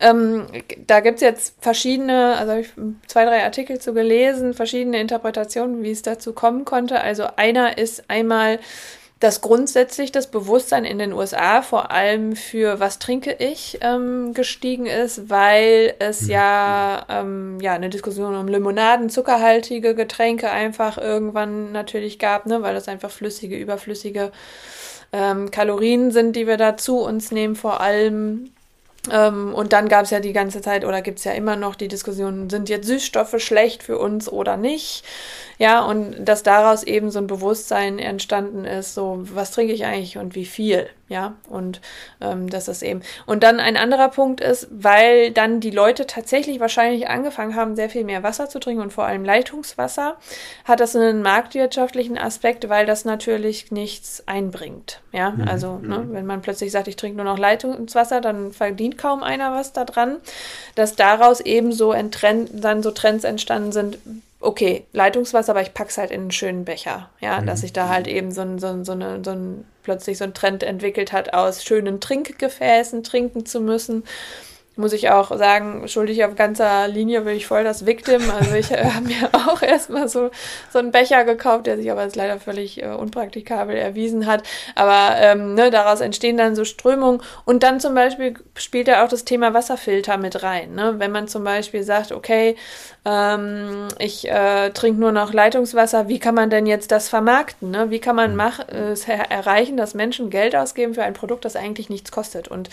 [0.00, 0.46] Ähm,
[0.86, 2.72] da gibt es jetzt verschiedene, also habe ich
[3.06, 7.00] zwei, drei Artikel zu gelesen, verschiedene Interpretationen, wie es dazu kommen konnte.
[7.00, 8.58] Also einer ist einmal,
[9.20, 14.84] dass grundsätzlich das Bewusstsein in den USA vor allem für was trinke ich ähm, gestiegen
[14.84, 16.30] ist, weil es mhm.
[16.30, 22.74] ja, ähm, ja eine Diskussion um Limonaden, zuckerhaltige Getränke einfach irgendwann natürlich gab, ne, weil
[22.74, 24.32] das einfach flüssige, überflüssige
[25.12, 28.50] ähm, Kalorien sind, die wir da zu uns nehmen, vor allem
[29.12, 31.74] ähm, und dann gab es ja die ganze Zeit oder gibt es ja immer noch
[31.74, 35.04] die Diskussion, sind jetzt Süßstoffe schlecht für uns oder nicht?
[35.58, 40.18] Ja, und dass daraus eben so ein Bewusstsein entstanden ist, so was trinke ich eigentlich
[40.18, 41.80] und wie viel, ja, und
[42.20, 43.00] ähm, das ist eben.
[43.24, 47.88] Und dann ein anderer Punkt ist, weil dann die Leute tatsächlich wahrscheinlich angefangen haben, sehr
[47.88, 50.18] viel mehr Wasser zu trinken und vor allem Leitungswasser,
[50.66, 55.48] hat das einen marktwirtschaftlichen Aspekt, weil das natürlich nichts einbringt, ja, mhm.
[55.48, 56.12] also ne, mhm.
[56.12, 60.16] wenn man plötzlich sagt, ich trinke nur noch Leitungswasser, dann verdient kaum einer was daran,
[60.74, 63.98] dass daraus eben so dann so Trends entstanden sind,
[64.40, 67.10] okay, Leitungswasser, aber ich pack's halt in einen schönen Becher.
[67.20, 67.46] Ja, mhm.
[67.46, 70.24] dass sich da halt eben so ein, so ein, so eine, so ein, plötzlich so
[70.24, 74.04] ein Trend entwickelt hat, aus schönen Trinkgefäßen trinken zu müssen
[74.76, 78.22] muss ich auch sagen, schuldig auf ganzer Linie bin ich voll das Victim.
[78.30, 80.30] Also ich äh, habe mir auch erstmal so,
[80.70, 84.42] so einen Becher gekauft, der sich aber jetzt leider völlig äh, unpraktikabel erwiesen hat.
[84.74, 87.22] Aber ähm, ne, daraus entstehen dann so Strömungen.
[87.44, 90.74] Und dann zum Beispiel spielt ja auch das Thema Wasserfilter mit rein.
[90.74, 90.94] Ne?
[90.98, 92.56] Wenn man zum Beispiel sagt, okay,
[93.06, 97.70] ähm, ich äh, trinke nur noch Leitungswasser, wie kann man denn jetzt das vermarkten?
[97.70, 97.90] Ne?
[97.90, 98.36] Wie kann man mhm.
[98.36, 98.94] mach, äh,
[99.30, 102.48] erreichen, dass Menschen Geld ausgeben für ein Produkt, das eigentlich nichts kostet?
[102.48, 102.68] Und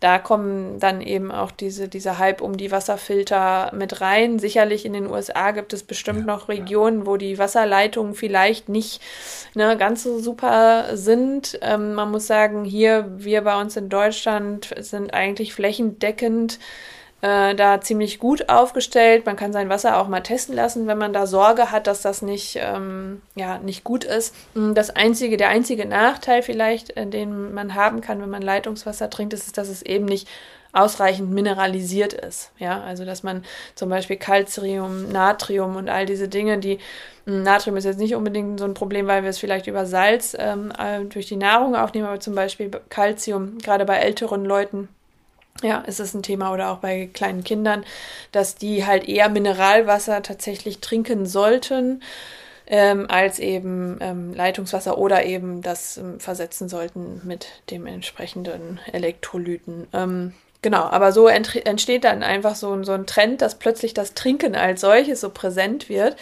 [0.00, 4.38] da kommen dann eben auch auch diese, dieser Hype um die Wasserfilter mit rein.
[4.38, 7.06] Sicherlich in den USA gibt es bestimmt ja, noch Regionen, ja.
[7.06, 9.00] wo die Wasserleitungen vielleicht nicht
[9.54, 11.58] ne, ganz so super sind.
[11.62, 16.58] Ähm, man muss sagen, hier, wir bei uns in Deutschland sind eigentlich flächendeckend
[17.22, 19.24] äh, da ziemlich gut aufgestellt.
[19.24, 22.22] Man kann sein Wasser auch mal testen lassen, wenn man da Sorge hat, dass das
[22.22, 24.34] nicht, ähm, ja, nicht gut ist.
[24.54, 29.08] Hm, das einzige, der einzige Nachteil vielleicht, äh, den man haben kann, wenn man Leitungswasser
[29.08, 30.28] trinkt, ist, ist, dass es eben nicht
[30.76, 32.50] ausreichend mineralisiert ist.
[32.58, 36.78] Ja, also dass man zum Beispiel Calcium, Natrium und all diese Dinge, die
[37.24, 40.36] hm, Natrium ist jetzt nicht unbedingt so ein Problem, weil wir es vielleicht über Salz
[40.38, 44.88] ähm, äh, durch die Nahrung aufnehmen, aber zum Beispiel Calcium, gerade bei älteren Leuten,
[45.62, 47.84] ja, ist es ein Thema oder auch bei kleinen Kindern,
[48.30, 52.02] dass die halt eher Mineralwasser tatsächlich trinken sollten.
[52.68, 59.86] Ähm, als eben ähm, Leitungswasser oder eben das ähm, versetzen sollten mit dem entsprechenden Elektrolyten.
[60.66, 64.80] Genau, aber so entsteht dann einfach so, so ein Trend, dass plötzlich das Trinken als
[64.80, 66.16] solches so präsent wird.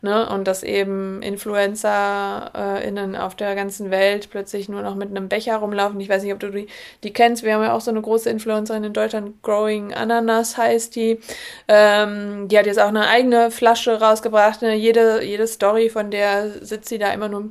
[0.00, 0.26] Ne?
[0.26, 6.00] Und dass eben InfluencerInnen auf der ganzen Welt plötzlich nur noch mit einem Becher rumlaufen.
[6.00, 6.66] Ich weiß nicht, ob du die,
[7.04, 7.42] die kennst.
[7.42, 11.20] Wir haben ja auch so eine große Influencerin in Deutschland, Growing Ananas heißt die.
[11.68, 14.62] Ähm, die hat jetzt auch eine eigene Flasche rausgebracht.
[14.62, 14.76] Ne?
[14.76, 17.50] Jede, jede Story von der sitzt sie da immer nur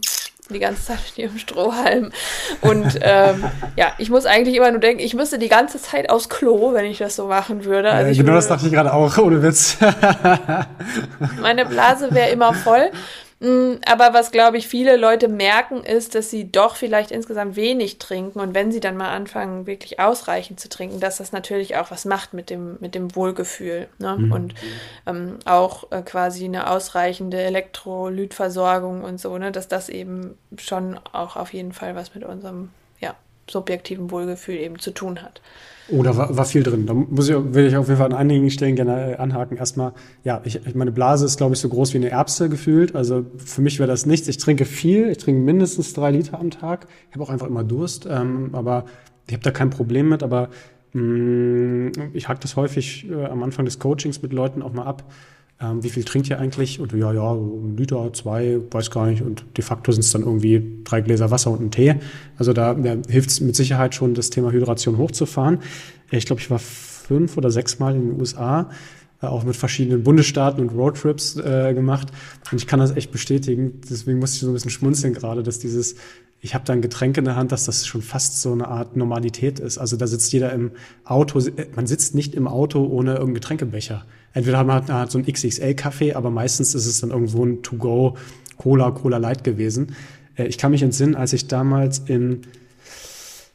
[0.50, 2.12] die ganze Zeit mit ihrem Strohhalm.
[2.62, 3.44] Und ähm,
[3.76, 6.86] ja, ich muss eigentlich immer nur denken, ich müsste die ganze Zeit aufs Klo, wenn
[6.86, 7.92] ich das so machen würde.
[7.92, 9.78] Also ja, genau würde, das dachte ich gerade auch, ohne Witz.
[11.42, 12.92] meine Blase wäre immer voll.
[13.40, 17.98] Mm, aber was, glaube ich, viele Leute merken, ist, dass sie doch vielleicht insgesamt wenig
[17.98, 18.40] trinken.
[18.40, 22.04] Und wenn sie dann mal anfangen, wirklich ausreichend zu trinken, dass das natürlich auch was
[22.04, 23.88] macht mit dem, mit dem Wohlgefühl.
[23.98, 24.18] Ne?
[24.18, 24.32] Mhm.
[24.32, 24.56] Und
[25.08, 29.52] ähm, auch äh, quasi eine ausreichende Elektrolytversorgung und so, ne?
[29.54, 33.16] dass das eben schon auch auf jeden Fall was mit unserem ja,
[33.50, 35.40] subjektiven Wohlgefühl eben zu tun hat.
[35.92, 36.86] Da war, war viel drin.
[36.86, 39.58] Da muss ich, will ich auf jeden Fall an einigen Stellen gerne äh, anhaken.
[39.58, 42.96] Erstmal, ja, ich, meine Blase ist, glaube ich, so groß wie eine Erbse gefühlt.
[42.96, 44.28] Also für mich wäre das nichts.
[44.28, 45.10] Ich trinke viel.
[45.10, 46.88] Ich trinke mindestens drei Liter am Tag.
[47.10, 48.08] Ich habe auch einfach immer Durst.
[48.10, 48.86] Ähm, aber
[49.28, 50.24] ich habe da kein Problem mit.
[50.24, 50.50] Aber
[50.94, 54.86] mh, mm, ich hake das häufig äh, am Anfang des Coachings mit Leuten auch mal
[54.86, 55.04] ab
[55.62, 56.80] ähm, wie viel trinkt ihr eigentlich?
[56.80, 59.22] Und ja, ja, ein Liter, zwei, weiß gar nicht.
[59.22, 61.96] Und de facto sind es dann irgendwie drei Gläser Wasser und ein Tee.
[62.38, 65.60] Also da ja, hilft es mit Sicherheit schon, das Thema Hydration hochzufahren.
[66.12, 68.70] Ich glaube, ich war fünf oder sechs Mal in den USA,
[69.22, 72.08] äh, auch mit verschiedenen Bundesstaaten und Roadtrips äh, gemacht.
[72.52, 73.82] Und ich kann das echt bestätigen.
[73.90, 75.96] Deswegen musste ich so ein bisschen schmunzeln gerade, dass dieses
[76.42, 78.96] ich habe da ein Getränk in der Hand, dass das schon fast so eine Art
[78.96, 79.78] Normalität ist.
[79.78, 80.72] Also da sitzt jeder im
[81.04, 81.42] Auto,
[81.76, 84.06] man sitzt nicht im Auto ohne irgendeinen Getränkebecher.
[84.34, 88.16] Entweder man hat so ein XXL-Kaffee, aber meistens ist es dann irgendwo ein To-Go
[88.58, 89.96] Cola, Cola Light gewesen.
[90.36, 92.42] Äh, ich kann mich entsinnen, als ich damals in,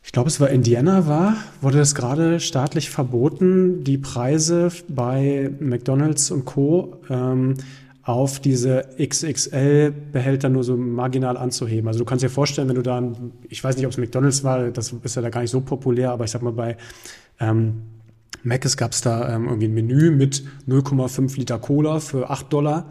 [0.02, 6.30] ich glaube es war Indiana war, wurde das gerade staatlich verboten, die Preise bei McDonald's
[6.30, 6.96] und Co.
[7.08, 7.54] Ähm,
[8.06, 11.88] auf diese XXL-Behälter nur so marginal anzuheben.
[11.88, 13.02] Also du kannst dir vorstellen, wenn du da,
[13.48, 16.10] ich weiß nicht, ob es McDonalds war, das ist ja da gar nicht so populär,
[16.10, 16.76] aber ich sag mal bei
[17.40, 17.80] ähm,
[18.44, 22.87] Mc's gab es da ähm, irgendwie ein Menü mit 0,5 Liter Cola für 8 Dollar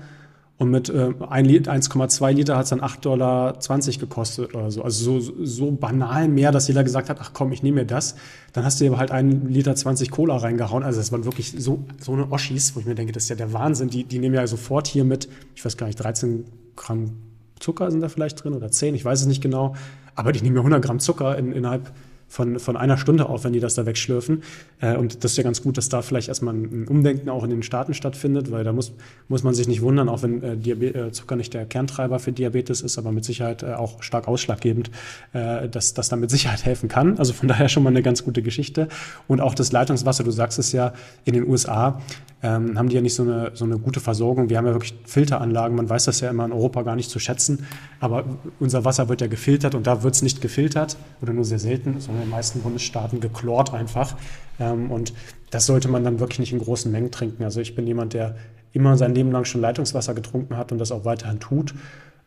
[0.57, 3.53] und mit äh, 1,2 Liter hat es dann 8,20 Dollar
[3.99, 4.83] gekostet oder so.
[4.83, 8.15] Also so, so banal mehr, dass jeder gesagt hat, ach komm, ich nehme mir das.
[8.53, 10.83] Dann hast du aber halt 1 Liter 20 Cola reingehauen.
[10.83, 13.35] Also das waren wirklich so, so eine Oschis, wo ich mir denke, das ist ja
[13.35, 13.89] der Wahnsinn.
[13.89, 17.17] Die, die nehmen ja sofort hier mit, ich weiß gar nicht, 13 Gramm
[17.59, 19.75] Zucker sind da vielleicht drin oder 10, ich weiß es nicht genau.
[20.15, 21.91] Aber die nehmen ja 100 Gramm Zucker in, innerhalb
[22.33, 24.41] von, von einer Stunde auf, wenn die das da wegschlürfen.
[24.81, 27.51] Äh, und das ist ja ganz gut, dass da vielleicht erstmal ein Umdenken auch in
[27.51, 28.91] den Staaten stattfindet, weil da muss,
[29.27, 32.81] muss man sich nicht wundern, auch wenn äh, äh, Zucker nicht der Kerntreiber für Diabetes
[32.81, 34.89] ist, aber mit Sicherheit äh, auch stark ausschlaggebend,
[35.33, 37.19] äh, dass das da mit Sicherheit helfen kann.
[37.19, 38.87] Also von daher schon mal eine ganz gute Geschichte.
[39.27, 40.93] Und auch das Leitungswasser, du sagst es ja,
[41.25, 42.01] in den USA
[42.43, 44.49] ähm, haben die ja nicht so eine, so eine gute Versorgung.
[44.49, 47.17] Wir haben ja wirklich Filteranlagen, man weiß das ja immer in Europa gar nicht zu
[47.17, 47.65] schätzen,
[48.01, 48.25] aber
[48.59, 51.99] unser Wasser wird ja gefiltert und da wird es nicht gefiltert oder nur sehr selten,
[51.99, 54.15] sondern in den meisten Bundesstaaten geklort einfach.
[54.59, 55.13] Ähm, und
[55.51, 57.43] das sollte man dann wirklich nicht in großen Mengen trinken.
[57.43, 58.35] Also ich bin jemand, der
[58.73, 61.73] immer sein Leben lang schon Leitungswasser getrunken hat und das auch weiterhin tut.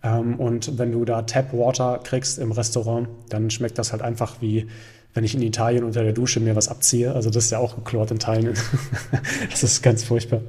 [0.03, 4.41] Ähm, und wenn du da Tap Water kriegst im Restaurant, dann schmeckt das halt einfach
[4.41, 4.67] wie
[5.17, 7.15] wenn ich in Italien unter der Dusche mir was abziehe.
[7.15, 8.55] Also das ist ja auch geklort in Teilen.
[9.51, 10.43] das ist ganz furchtbar.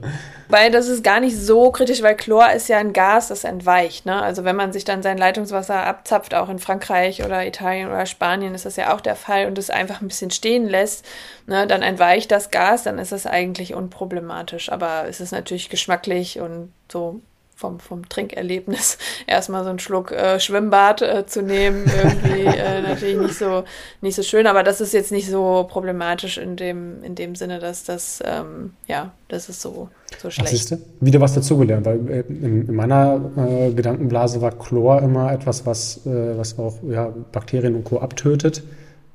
[0.50, 4.06] Weil das ist gar nicht so kritisch, weil Chlor ist ja ein Gas, das entweicht.
[4.06, 4.22] Ne?
[4.22, 8.54] Also wenn man sich dann sein Leitungswasser abzapft, auch in Frankreich oder Italien oder Spanien
[8.54, 11.06] ist das ja auch der Fall und es einfach ein bisschen stehen lässt,
[11.46, 14.70] ne, dann entweicht das Gas, dann ist das eigentlich unproblematisch.
[14.70, 17.22] Aber es ist natürlich geschmacklich und so
[17.58, 23.17] vom, vom Trinkerlebnis erstmal so einen Schluck äh, Schwimmbad äh, zu nehmen, irgendwie äh, natürlich
[23.17, 23.63] nicht so,
[24.02, 27.60] nicht so schön, aber das ist jetzt nicht so problematisch in dem, in dem Sinne,
[27.60, 29.89] dass das, ähm, ja, das ist so,
[30.22, 30.50] so schlecht.
[30.50, 30.78] Siehst du?
[31.02, 36.06] Wieder was dazugelernt, weil äh, in, in, meiner äh, Gedankenblase war Chlor immer etwas, was,
[36.06, 38.00] äh, was auch ja, Bakterien und Co.
[38.00, 38.62] abtötet,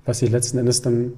[0.05, 1.12] was sich letzten Endes dann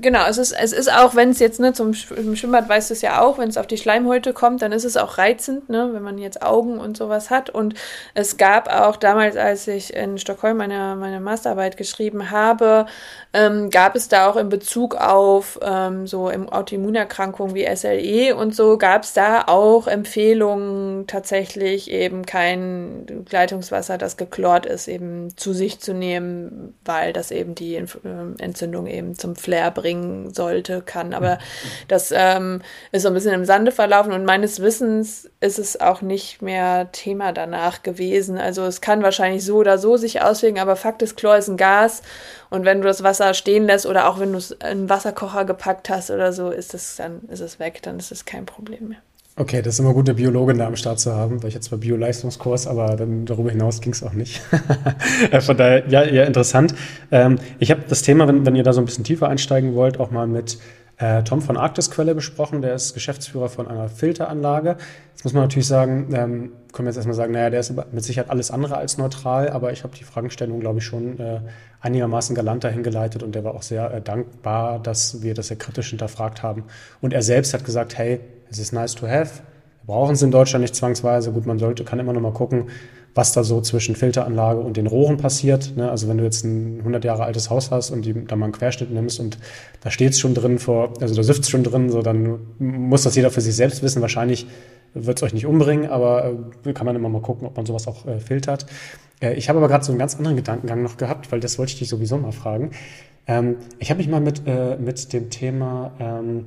[0.00, 3.02] genau, es ist, es ist auch, wenn es jetzt, ne, zum Schwimmbad weißt du es
[3.02, 6.02] ja auch, wenn es auf die Schleimhäute kommt, dann ist es auch reizend, ne, wenn
[6.02, 7.50] man jetzt Augen und sowas hat.
[7.50, 7.74] Und
[8.14, 12.86] es gab auch damals, als ich in Stockholm meine, meine Masterarbeit geschrieben habe,
[13.32, 18.78] ähm, gab es da auch in Bezug auf ähm, so Autoimmunerkrankungen wie SLE und so,
[18.78, 25.80] gab es da auch Empfehlungen, tatsächlich eben kein Leitungswasser, das geklort ist, eben zu sich
[25.80, 31.14] zu nehmen, weil das eben die ähm, Entzündung eben zum Flair bringt bringen sollte, kann.
[31.14, 31.38] Aber
[31.86, 36.02] das ähm, ist so ein bisschen im Sande verlaufen und meines Wissens ist es auch
[36.02, 38.36] nicht mehr Thema danach gewesen.
[38.36, 41.56] Also es kann wahrscheinlich so oder so sich auswirken, aber Fakt ist, Chlor ist ein
[41.56, 42.02] Gas
[42.50, 45.44] und wenn du das Wasser stehen lässt oder auch wenn du es in einen Wasserkocher
[45.44, 48.88] gepackt hast oder so, ist es dann ist es weg, dann ist es kein Problem
[48.88, 49.05] mehr.
[49.38, 51.66] Okay, das ist immer gut, eine Biologin da am Start zu haben, weil ich jetzt
[51.66, 54.40] zwar Bio-Leistungskurs, aber dann darüber hinaus ging es auch nicht.
[55.30, 56.74] Äh, von daher, ja, ja interessant.
[57.10, 59.98] Ähm, ich habe das Thema, wenn, wenn ihr da so ein bisschen tiefer einsteigen wollt,
[59.98, 60.58] auch mal mit
[60.98, 62.62] äh, Tom von Arktisquelle besprochen.
[62.62, 64.76] Der ist Geschäftsführer von einer Filteranlage.
[65.12, 68.04] Jetzt muss man natürlich sagen, ähm, können wir jetzt erstmal sagen, naja, der ist mit
[68.04, 71.40] Sicherheit alles andere als neutral, aber ich habe die Fragestellung, glaube ich, schon äh,
[71.80, 75.58] einigermaßen galant dahin geleitet und der war auch sehr äh, dankbar, dass wir das sehr
[75.58, 76.64] kritisch hinterfragt haben.
[77.00, 78.20] Und er selbst hat gesagt, hey,
[78.50, 79.42] es ist nice to have.
[79.84, 81.32] Wir brauchen es in Deutschland nicht zwangsweise.
[81.32, 82.66] Gut, man sollte, kann immer noch mal gucken,
[83.14, 85.74] was da so zwischen Filteranlage und den Rohren passiert.
[85.76, 85.90] Ne?
[85.90, 88.52] Also wenn du jetzt ein 100 Jahre altes Haus hast und die, da mal einen
[88.52, 89.38] Querschnitt nimmst und
[89.80, 93.16] da steht es schon drin, vor, also da es schon drin, so dann muss das
[93.16, 94.02] jeder für sich selbst wissen.
[94.02, 94.46] Wahrscheinlich
[94.92, 97.86] wird es euch nicht umbringen, aber äh, kann man immer mal gucken, ob man sowas
[97.86, 98.66] auch äh, filtert.
[99.20, 101.72] Äh, ich habe aber gerade so einen ganz anderen Gedankengang noch gehabt, weil das wollte
[101.72, 102.70] ich dich sowieso mal fragen.
[103.26, 106.44] Ähm, ich habe mich mal mit, äh, mit dem Thema ähm,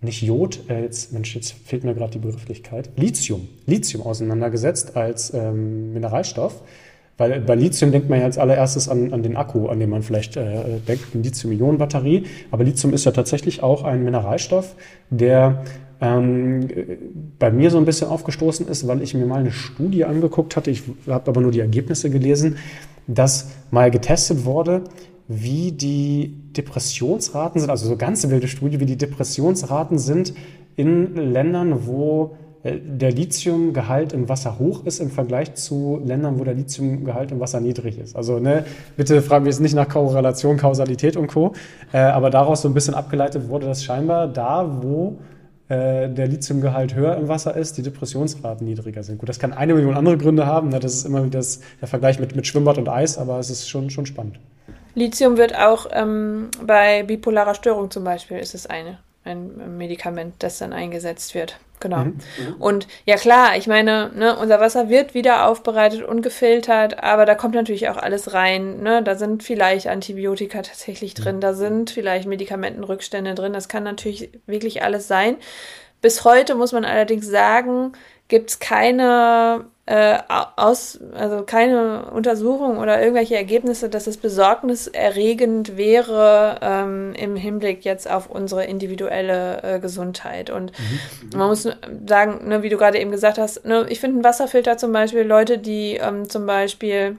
[0.00, 5.32] nicht Jod, äh, jetzt, Mensch, jetzt fehlt mir gerade die Begrifflichkeit, Lithium, Lithium auseinandergesetzt als
[5.34, 6.62] ähm, Mineralstoff.
[7.18, 10.02] Weil bei Lithium denkt man ja als allererstes an, an den Akku, an den man
[10.02, 12.24] vielleicht äh, denkt, eine Lithium-Ionen-Batterie.
[12.50, 14.74] Aber Lithium ist ja tatsächlich auch ein Mineralstoff,
[15.10, 15.62] der
[16.00, 16.66] ähm,
[17.38, 20.70] bei mir so ein bisschen aufgestoßen ist, weil ich mir mal eine Studie angeguckt hatte,
[20.70, 22.56] ich habe aber nur die Ergebnisse gelesen,
[23.06, 24.84] dass mal getestet wurde,
[25.32, 30.34] wie die Depressionsraten sind, also so ganz wilde Studie, wie die Depressionsraten sind
[30.74, 36.44] in Ländern, wo äh, der Lithiumgehalt im Wasser hoch ist im Vergleich zu Ländern, wo
[36.44, 38.16] der Lithiumgehalt im Wasser niedrig ist.
[38.16, 38.64] Also ne,
[38.96, 41.52] bitte fragen wir jetzt nicht nach Korrelation, Kausalität und Co.
[41.92, 45.18] Äh, aber daraus so ein bisschen abgeleitet wurde, dass scheinbar da, wo
[45.68, 49.18] äh, der Lithiumgehalt höher im Wasser ist, die Depressionsraten niedriger sind.
[49.18, 50.70] Gut, das kann eine Million andere Gründe haben.
[50.70, 50.80] Ne?
[50.80, 51.40] Das ist immer wieder
[51.80, 54.40] der Vergleich mit, mit Schwimmbad und Eis, aber es ist schon, schon spannend.
[54.94, 60.58] Lithium wird auch ähm, bei bipolarer Störung zum Beispiel ist es eine ein Medikament, das
[60.58, 61.58] dann eingesetzt wird.
[61.78, 62.04] Genau.
[62.04, 62.14] Mhm.
[62.58, 67.34] Und ja klar, ich meine, ne, unser Wasser wird wieder aufbereitet und gefiltert, aber da
[67.34, 68.82] kommt natürlich auch alles rein.
[68.82, 69.02] Ne?
[69.02, 71.40] Da sind vielleicht Antibiotika tatsächlich drin, mhm.
[71.40, 73.54] da sind vielleicht Medikamentenrückstände drin.
[73.54, 75.36] Das kann natürlich wirklich alles sein.
[76.02, 77.92] Bis heute muss man allerdings sagen,
[78.28, 80.18] gibt es keine äh,
[80.54, 88.08] aus, also keine Untersuchung oder irgendwelche Ergebnisse, dass es besorgniserregend wäre ähm, im Hinblick jetzt
[88.08, 90.48] auf unsere individuelle äh, Gesundheit.
[90.48, 91.38] Und mhm.
[91.38, 91.68] man muss
[92.06, 95.22] sagen, ne, wie du gerade eben gesagt hast, ne, ich finde ein Wasserfilter zum Beispiel,
[95.22, 97.16] Leute, die ähm, zum Beispiel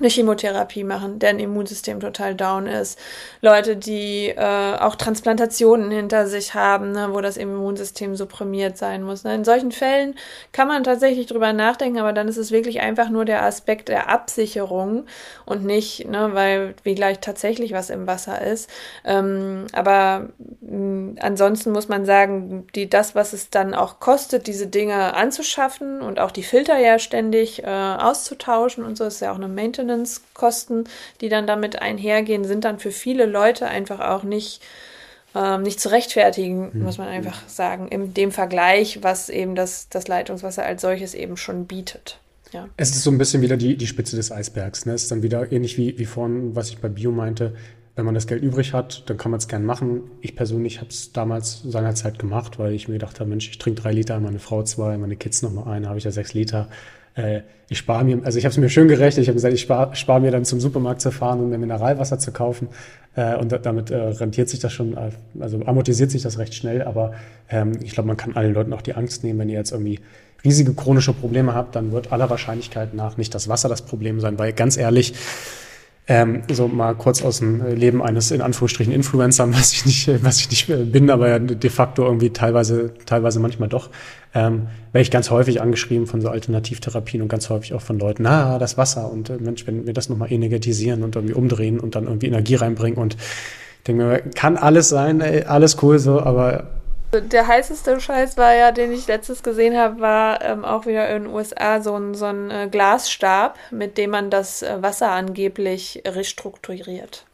[0.00, 2.98] eine Chemotherapie machen, deren Immunsystem total down ist.
[3.40, 9.24] Leute, die äh, auch Transplantationen hinter sich haben, ne, wo das Immunsystem supprimiert sein muss.
[9.24, 9.34] Ne.
[9.34, 10.14] In solchen Fällen
[10.52, 14.08] kann man tatsächlich drüber nachdenken, aber dann ist es wirklich einfach nur der Aspekt der
[14.08, 15.04] Absicherung
[15.44, 18.70] und nicht, ne, weil wie gleich tatsächlich was im Wasser ist.
[19.04, 20.28] Ähm, aber
[20.60, 26.00] mh, ansonsten muss man sagen, die, das, was es dann auch kostet, diese Dinge anzuschaffen
[26.00, 29.89] und auch die Filter ja ständig äh, auszutauschen und so, ist ja auch eine Maintenance
[29.90, 30.84] Maintenance-Kosten,
[31.20, 34.60] die dann damit einhergehen, sind dann für viele Leute einfach auch nicht,
[35.34, 36.82] ähm, nicht zu rechtfertigen, mhm.
[36.82, 41.36] muss man einfach sagen, in dem Vergleich, was eben das, das Leitungswasser als solches eben
[41.36, 42.18] schon bietet.
[42.52, 42.68] Ja.
[42.76, 44.84] Es ist so ein bisschen wieder die, die Spitze des Eisbergs.
[44.84, 44.94] Ne?
[44.94, 47.54] Es ist dann wieder ähnlich wie, wie vorhin, was ich bei Bio meinte.
[47.94, 50.02] Wenn man das Geld übrig hat, dann kann man es gern machen.
[50.20, 53.82] Ich persönlich habe es damals seinerzeit gemacht, weil ich mir gedacht habe, Mensch, ich trinke
[53.82, 56.68] drei Liter, meine Frau zwei, meine Kids noch mal eine, habe ich ja sechs Liter
[57.14, 59.60] äh, ich spare mir, also ich habe es mir schön gerechnet, ich habe gesagt, ich
[59.60, 62.68] spare spar mir dann zum Supermarkt zu fahren und mir Mineralwasser zu kaufen.
[63.16, 66.82] Äh, und damit äh, rentiert sich das schon, äh, also amortisiert sich das recht schnell,
[66.82, 67.12] aber
[67.48, 70.00] ähm, ich glaube, man kann allen Leuten auch die Angst nehmen, wenn ihr jetzt irgendwie
[70.44, 74.38] riesige chronische Probleme habt, dann wird aller Wahrscheinlichkeit nach nicht das Wasser das Problem sein,
[74.38, 75.14] weil ganz ehrlich,
[76.06, 80.40] ähm, so mal kurz aus dem Leben eines in Anführungsstrichen Influencern, was ich nicht, was
[80.40, 83.90] ich nicht bin, aber ja de facto irgendwie teilweise, teilweise manchmal doch,
[84.34, 88.24] ähm, werde ich ganz häufig angeschrieben von so Alternativtherapien und ganz häufig auch von Leuten,
[88.24, 91.94] na, das Wasser und äh, Mensch, wenn wir das nochmal energetisieren und irgendwie umdrehen und
[91.94, 93.16] dann irgendwie Energie reinbringen und
[93.86, 96.79] denke mir, kann alles sein, alles cool so, aber
[97.12, 101.24] der heißeste Scheiß war ja, den ich letztes gesehen habe, war ähm, auch wieder in
[101.24, 106.02] den USA so ein, so ein äh, Glasstab, mit dem man das äh, Wasser angeblich
[106.06, 107.26] restrukturiert.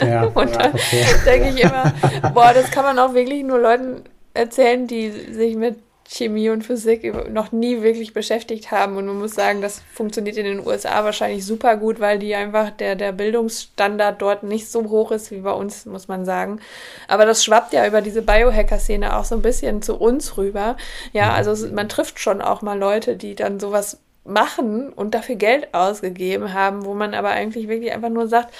[0.00, 1.04] Ja, und ja, okay.
[1.24, 1.92] denke ich immer,
[2.34, 7.30] boah, das kann man auch wirklich nur Leuten erzählen, die sich mit Chemie und Physik
[7.30, 8.96] noch nie wirklich beschäftigt haben.
[8.96, 12.70] Und man muss sagen, das funktioniert in den USA wahrscheinlich super gut, weil die einfach
[12.70, 16.60] der, der Bildungsstandard dort nicht so hoch ist wie bei uns, muss man sagen.
[17.08, 20.76] Aber das schwappt ja über diese Biohacker-Szene auch so ein bisschen zu uns rüber.
[21.12, 25.72] Ja, also man trifft schon auch mal Leute, die dann sowas machen und dafür Geld
[25.72, 28.52] ausgegeben haben, wo man aber eigentlich wirklich einfach nur sagt,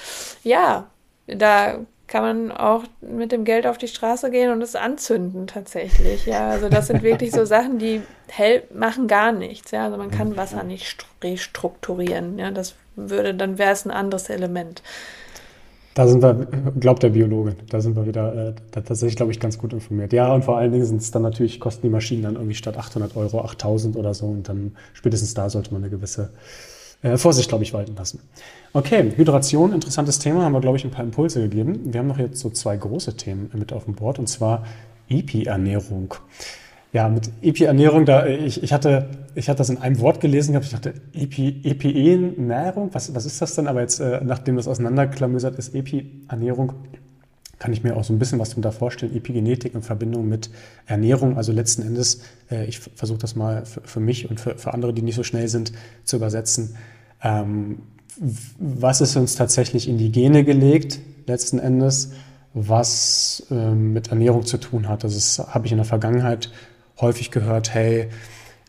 [0.43, 0.89] ja,
[1.27, 6.25] da kann man auch mit dem Geld auf die Straße gehen und es anzünden tatsächlich.
[6.25, 9.71] Ja, also das sind wirklich so Sachen, die hell machen gar nichts.
[9.71, 12.39] Ja, also man kann Wasser nicht restrukturieren.
[12.39, 14.81] Ja, das würde, dann wäre es ein anderes Element.
[15.95, 16.47] Da sind wir,
[16.79, 20.13] glaubt der Biologe, da sind wir wieder äh, tatsächlich, glaube ich, ganz gut informiert.
[20.13, 22.77] Ja, und vor allen Dingen sind es dann natürlich, kosten die Maschinen dann irgendwie statt
[22.77, 26.29] 800 Euro 8000 oder so und dann spätestens da sollte man eine gewisse
[27.01, 28.19] äh, Vorsicht, glaube ich, walten lassen.
[28.73, 31.93] Okay, Hydration, interessantes Thema, haben wir, glaube ich, ein paar Impulse gegeben.
[31.93, 34.63] Wir haben noch jetzt so zwei große Themen mit auf dem Board, und zwar
[35.09, 36.15] EPI-Ernährung.
[36.93, 40.65] Ja, mit EPI-Ernährung, da ich, ich, hatte, ich hatte das in einem Wort gelesen gehabt,
[40.65, 43.67] ich dachte, EPI, EPE-Ernährung, was, was ist das denn?
[43.67, 46.73] Aber jetzt, äh, nachdem das auseinanderklamüsert ist, EPI-Ernährung,
[47.59, 50.49] kann ich mir auch so ein bisschen was darunter vorstellen, Epigenetik in Verbindung mit
[50.85, 51.37] Ernährung.
[51.37, 54.93] Also letzten Endes, äh, ich versuche das mal für, für mich und für, für, andere,
[54.93, 55.71] die nicht so schnell sind,
[56.03, 56.75] zu übersetzen.
[57.23, 57.79] Ähm,
[58.59, 62.11] was ist uns tatsächlich in die Gene gelegt, letzten Endes,
[62.53, 65.03] was äh, mit Ernährung zu tun hat.
[65.03, 66.51] Also das habe ich in der Vergangenheit
[66.99, 68.09] häufig gehört, hey,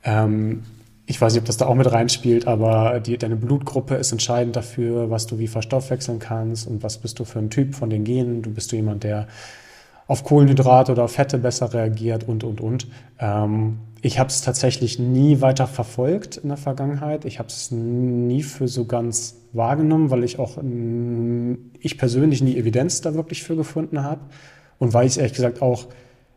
[0.04, 0.64] ähm,
[1.10, 4.54] ich weiß nicht, ob das da auch mit reinspielt, aber die, deine Blutgruppe ist entscheidend
[4.56, 8.04] dafür, was du wie verstoffwechseln kannst und was bist du für ein Typ von den
[8.04, 8.42] Genen.
[8.42, 9.26] Du bist du jemand, der
[10.06, 12.88] auf Kohlenhydrate oder auf Fette besser reagiert und, und, und.
[13.18, 17.24] Ähm, ich habe es tatsächlich nie weiter verfolgt in der Vergangenheit.
[17.24, 20.58] Ich habe es nie für so ganz wahrgenommen, weil ich auch
[21.80, 24.20] ich persönlich nie Evidenz da wirklich für gefunden habe
[24.78, 25.86] und weil ich es ehrlich gesagt auch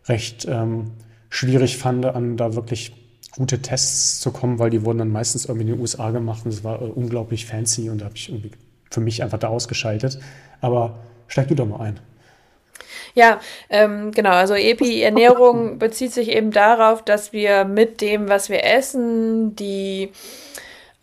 [0.05, 0.91] recht ähm,
[1.29, 3.00] schwierig fand, an da wirklich
[3.31, 6.51] gute Tests zu kommen, weil die wurden dann meistens irgendwie in den USA gemacht und
[6.51, 8.51] es war äh, unglaublich fancy und da habe ich irgendwie
[8.89, 10.19] für mich einfach da ausgeschaltet.
[10.59, 11.99] Aber steig du doch mal ein.
[13.13, 14.31] Ja, ähm, genau.
[14.31, 20.11] Also Epi-Ernährung bezieht sich eben darauf, dass wir mit dem, was wir essen, die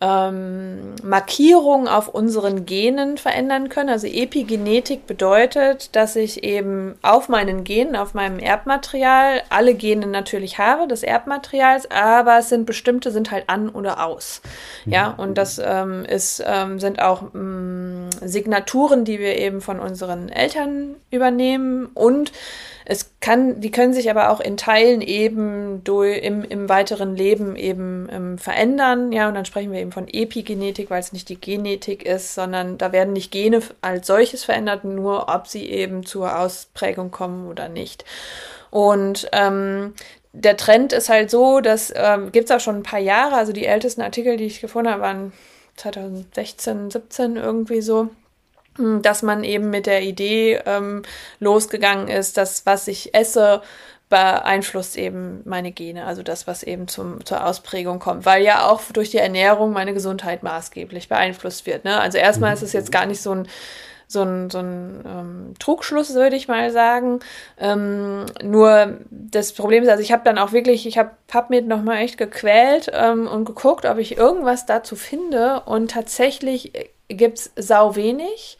[0.01, 3.89] ähm, Markierung auf unseren Genen verändern können.
[3.89, 10.57] Also Epigenetik bedeutet, dass ich eben auf meinen Genen, auf meinem Erbmaterial alle Gene natürlich
[10.57, 14.41] habe, des Erbmaterials, aber es sind bestimmte sind halt an oder aus.
[14.85, 15.19] Ja, mhm.
[15.19, 20.95] und das ähm, ist, ähm, sind auch ähm, Signaturen, die wir eben von unseren Eltern
[21.11, 22.31] übernehmen und
[22.91, 27.55] es kann, die können sich aber auch in Teilen eben durch, im, im weiteren Leben
[27.55, 29.11] eben ähm, verändern.
[29.11, 32.79] Ja, und dann sprechen wir eben von Epigenetik, weil es nicht die Genetik ist, sondern
[32.79, 37.69] da werden nicht Gene als solches verändert, nur ob sie eben zur Ausprägung kommen oder
[37.69, 38.05] nicht.
[38.71, 39.93] Und ähm,
[40.33, 43.53] der Trend ist halt so, dass ähm, gibt es auch schon ein paar Jahre, also
[43.53, 45.31] die ältesten Artikel, die ich gefunden habe, waren
[45.75, 48.09] 2016, 17 irgendwie so
[49.01, 51.03] dass man eben mit der Idee ähm,
[51.39, 53.61] losgegangen ist, dass was ich esse,
[54.09, 58.81] beeinflusst eben meine Gene, also das, was eben zum, zur Ausprägung kommt, weil ja auch
[58.91, 61.85] durch die Ernährung meine Gesundheit maßgeblich beeinflusst wird.
[61.85, 61.99] Ne?
[61.99, 63.47] Also erstmal ist es jetzt gar nicht so ein
[64.11, 67.19] so ein, so ein ähm, Trugschluss, würde ich mal sagen.
[67.59, 71.61] Ähm, nur das Problem ist, also ich habe dann auch wirklich, ich habe hab mir
[71.61, 75.61] nochmal echt gequält ähm, und geguckt, ob ich irgendwas dazu finde.
[75.67, 76.73] Und tatsächlich
[77.09, 78.57] gibt es sau wenig.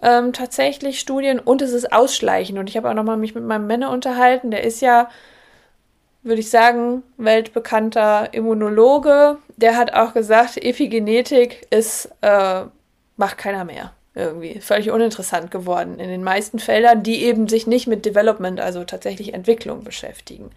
[0.00, 2.58] Ähm, tatsächlich Studien und es ist ausschleichend.
[2.58, 4.52] Und ich habe auch nochmal mich mit meinem Männer unterhalten.
[4.52, 5.10] Der ist ja,
[6.22, 9.38] würde ich sagen, weltbekannter Immunologe.
[9.56, 12.64] Der hat auch gesagt, Epigenetik ist, äh,
[13.16, 17.86] macht keiner mehr irgendwie völlig uninteressant geworden in den meisten Feldern, die eben sich nicht
[17.86, 20.50] mit Development, also tatsächlich Entwicklung beschäftigen.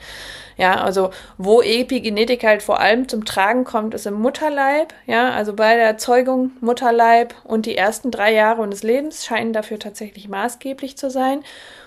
[0.58, 4.94] Ja, also wo Epigenetik halt vor allem zum Tragen kommt, ist im Mutterleib.
[5.06, 9.80] Ja, also bei der Erzeugung Mutterleib und die ersten drei Jahre des Lebens scheinen dafür
[9.80, 11.44] tatsächlich maßgeblich zu sein.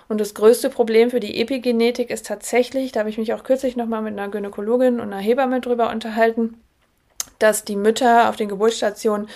[0.09, 3.75] Und das größte Problem für die Epigenetik ist tatsächlich, da habe ich mich auch kürzlich
[3.75, 6.61] nochmal mit einer Gynäkologin und einer Hebamme drüber unterhalten,
[7.39, 9.29] dass die Mütter auf den Geburtsstationen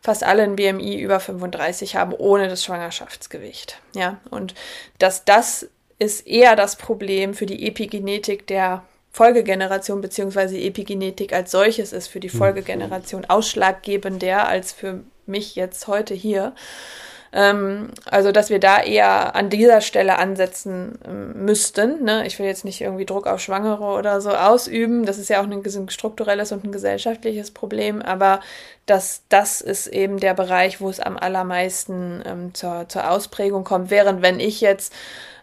[0.00, 3.78] fast alle ein BMI über 35 haben, ohne das Schwangerschaftsgewicht.
[3.94, 4.54] Ja, und
[4.98, 8.82] dass das ist eher das Problem für die Epigenetik der
[9.12, 12.38] Folgegeneration, beziehungsweise Epigenetik als solches ist für die hm.
[12.38, 16.54] Folgegeneration ausschlaggebender als für mich jetzt heute hier.
[17.32, 22.02] Ähm, also, dass wir da eher an dieser Stelle ansetzen ähm, müssten.
[22.02, 22.26] Ne?
[22.26, 25.06] Ich will jetzt nicht irgendwie Druck auf Schwangere oder so ausüben.
[25.06, 28.02] Das ist ja auch ein, ein strukturelles und ein gesellschaftliches Problem.
[28.02, 28.40] Aber
[28.86, 33.90] das, das ist eben der Bereich, wo es am allermeisten ähm, zur, zur Ausprägung kommt.
[33.90, 34.92] Während wenn ich jetzt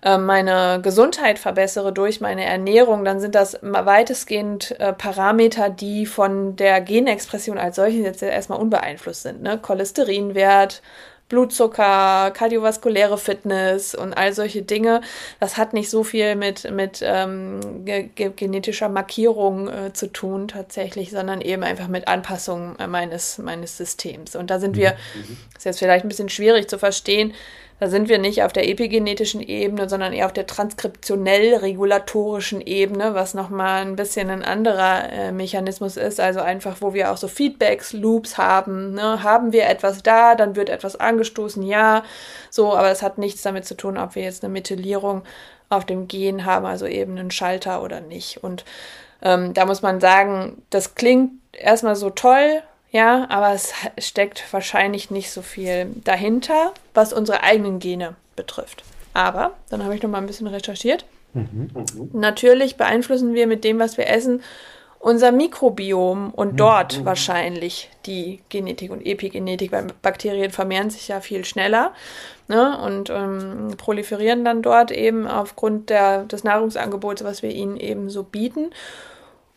[0.02, 6.58] äh, meine Gesundheit verbessere durch meine Ernährung, dann sind das weitestgehend äh, Parameter, die von
[6.58, 9.42] der Genexpression als solche jetzt erstmal unbeeinflusst sind.
[9.42, 9.58] Ne?
[9.58, 10.82] Cholesterinwert,
[11.30, 15.02] Blutzucker, kardiovaskuläre Fitness und all solche Dinge.
[15.40, 21.12] Das hat nicht so viel mit, mit ähm, ge genetischer Markierung äh, zu tun tatsächlich,
[21.12, 24.36] sondern eben einfach mit Anpassung meines, meines Systems.
[24.36, 25.38] Und da sind wir, mhm.
[25.58, 27.34] ist jetzt vielleicht ein bisschen schwierig zu verstehen,
[27.80, 33.36] da sind wir nicht auf der epigenetischen Ebene, sondern eher auf der transkriptionell-regulatorischen Ebene, was
[33.36, 36.20] nochmal ein bisschen ein anderer äh, Mechanismus ist.
[36.20, 38.96] Also einfach, wo wir auch so Feedbacks, Loops haben.
[38.96, 39.22] Ne?
[39.22, 42.04] Haben wir etwas da, dann wird etwas angestoßen, ja.
[42.50, 45.22] So, aber es hat nichts damit zu tun, ob wir jetzt eine Methylierung
[45.70, 48.44] auf dem Gen haben, also eben einen Schalter oder nicht.
[48.44, 48.66] Und
[49.22, 55.12] ähm, da muss man sagen, das klingt erstmal so toll, ja, aber es steckt wahrscheinlich
[55.12, 58.84] nicht so viel dahinter, was unsere eigenen Gene betrifft.
[59.14, 61.06] Aber, dann habe ich noch mal ein bisschen recherchiert.
[61.34, 61.70] Mhm.
[62.14, 64.42] Natürlich beeinflussen wir mit dem, was wir essen,
[65.00, 66.58] unser Mikrobiom und mhm.
[66.58, 67.06] dort mhm.
[67.06, 71.94] wahrscheinlich die Genetik und Epigenetik, weil Bakterien vermehren sich ja viel schneller
[72.48, 78.10] ne, und ähm, proliferieren dann dort eben aufgrund der, des Nahrungsangebots, was wir ihnen eben
[78.10, 78.72] so bieten.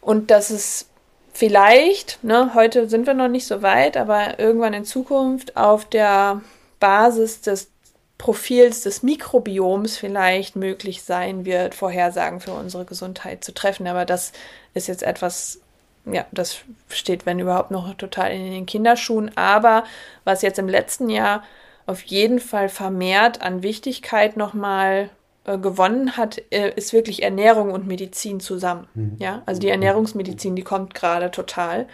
[0.01, 0.89] Und das ist
[1.33, 6.41] vielleicht, ne, heute sind wir noch nicht so weit, aber irgendwann in Zukunft auf der
[6.78, 7.70] Basis des
[8.20, 13.87] Profils des Mikrobioms vielleicht möglich sein wird, Vorhersagen für unsere Gesundheit zu treffen.
[13.87, 14.33] Aber das
[14.74, 15.61] ist jetzt etwas,
[16.05, 16.59] ja, das
[16.91, 19.35] steht, wenn überhaupt, noch total in den Kinderschuhen.
[19.39, 19.85] Aber
[20.24, 21.45] was jetzt im letzten Jahr
[21.87, 25.09] auf jeden Fall vermehrt an Wichtigkeit nochmal
[25.45, 28.86] äh, gewonnen hat, äh, ist wirklich Ernährung und Medizin zusammen.
[28.95, 29.16] Mhm.
[29.18, 31.86] Ja, also die Ernährungsmedizin, die kommt gerade total.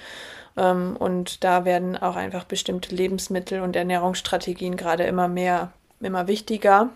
[0.56, 6.90] Ähm, und da werden auch einfach bestimmte Lebensmittel und Ernährungsstrategien gerade immer mehr, immer wichtiger.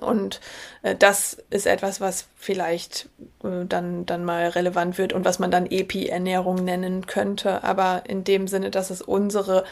[0.00, 0.40] Und
[0.82, 3.08] äh, das ist etwas, was vielleicht
[3.42, 7.64] äh, dann, dann mal relevant wird und was man dann Epi-Ernährung nennen könnte.
[7.64, 9.64] Aber in dem Sinne, dass es unsere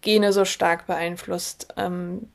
[0.00, 2.28] Gene so stark beeinflusst, ähm,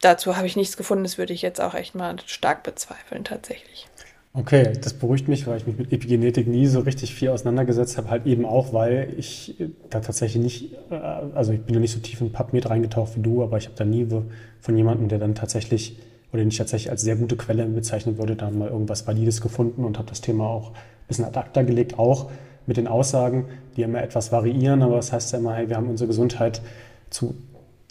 [0.00, 1.04] dazu habe ich nichts gefunden.
[1.04, 3.86] Das würde ich jetzt auch echt mal stark bezweifeln, tatsächlich.
[4.36, 8.10] Okay, das beruhigt mich, weil ich mich mit Epigenetik nie so richtig viel auseinandergesetzt habe,
[8.10, 9.54] halt eben auch, weil ich
[9.90, 13.20] da tatsächlich nicht, äh, also ich bin ja nicht so tief in PubMed reingetaucht wie
[13.20, 14.08] du, aber ich habe da nie
[14.60, 15.98] von jemandem, der dann tatsächlich
[16.32, 19.84] oder den ich tatsächlich als sehr gute Quelle bezeichnen würde, dann mal irgendwas Valides gefunden
[19.84, 22.28] und habe das Thema auch ein bisschen ad acta gelegt, auch
[22.66, 23.44] mit den Aussagen,
[23.76, 26.60] die immer etwas variieren, aber das heißt ja immer, hey, wir haben unsere Gesundheit
[27.08, 27.36] zu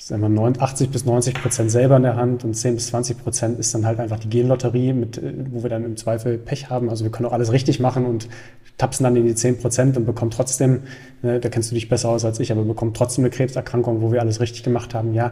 [0.07, 3.59] sagen wir, 80 bis 90 Prozent selber in der Hand und 10 bis 20 Prozent
[3.59, 6.89] ist dann halt einfach die Genlotterie, mit, äh, wo wir dann im Zweifel Pech haben.
[6.89, 8.27] Also wir können auch alles richtig machen und
[8.77, 10.81] tapsen dann in die 10 Prozent und bekommen trotzdem,
[11.21, 14.11] ne, da kennst du dich besser aus als ich, aber bekommen trotzdem eine Krebserkrankung, wo
[14.11, 15.13] wir alles richtig gemacht haben.
[15.13, 15.31] Ja,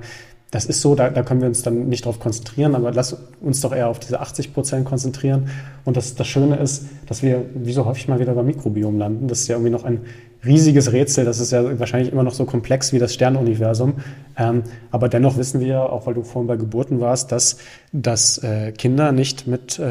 [0.52, 3.62] das ist so, da, da können wir uns dann nicht drauf konzentrieren, aber lass uns
[3.62, 5.50] doch eher auf diese 80 Prozent konzentrieren.
[5.86, 9.30] Und das, das Schöne ist, dass wir wie so häufig mal wieder beim Mikrobiom landen.
[9.30, 10.02] Das ist ja irgendwie noch ein
[10.46, 11.24] riesiges Rätsel.
[11.24, 13.94] Das ist ja wahrscheinlich immer noch so komplex wie das Sternuniversum.
[14.38, 17.58] Ähm, aber dennoch wissen wir, auch weil du vorhin bei Geburten warst, dass,
[17.94, 19.84] dass äh, Kinder nicht mit, äh,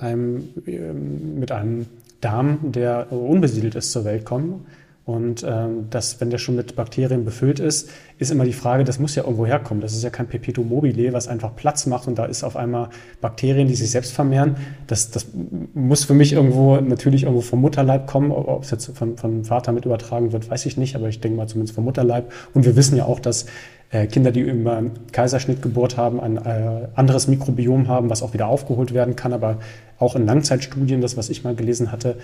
[0.00, 1.86] einem, äh, mit einem
[2.20, 4.66] Darm, der unbesiedelt ist, zur Welt kommen,
[5.08, 7.88] und ähm, das, wenn der schon mit Bakterien befüllt ist,
[8.18, 9.80] ist immer die Frage, das muss ja irgendwo herkommen.
[9.80, 12.90] Das ist ja kein Perpetuum mobile, was einfach Platz macht und da ist auf einmal
[13.22, 14.56] Bakterien, die sich selbst vermehren.
[14.86, 15.28] Das, das
[15.72, 18.30] muss für mich irgendwo natürlich irgendwo vom Mutterleib kommen.
[18.32, 21.38] Ob es jetzt von, von Vater mit übertragen wird, weiß ich nicht, aber ich denke
[21.38, 22.30] mal zumindest vom Mutterleib.
[22.52, 23.46] Und wir wissen ja auch, dass
[23.88, 24.82] äh, Kinder, die über
[25.12, 29.32] Kaiserschnitt Geburt haben, ein äh, anderes Mikrobiom haben, was auch wieder aufgeholt werden kann.
[29.32, 29.56] Aber
[29.98, 32.18] auch in Langzeitstudien, das, was ich mal gelesen hatte,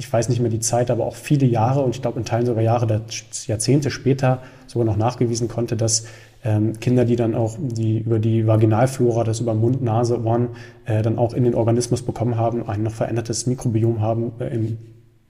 [0.00, 2.46] ich weiß nicht mehr die Zeit, aber auch viele Jahre und ich glaube in Teilen
[2.46, 3.02] sogar Jahre,
[3.46, 6.06] Jahrzehnte später sogar noch nachgewiesen konnte, dass
[6.42, 10.48] ähm, Kinder, die dann auch die über die Vaginalflora, das über Mund, Nase, Ohren,
[10.86, 14.78] äh, dann auch in den Organismus bekommen haben, ein noch verändertes Mikrobiom haben äh, im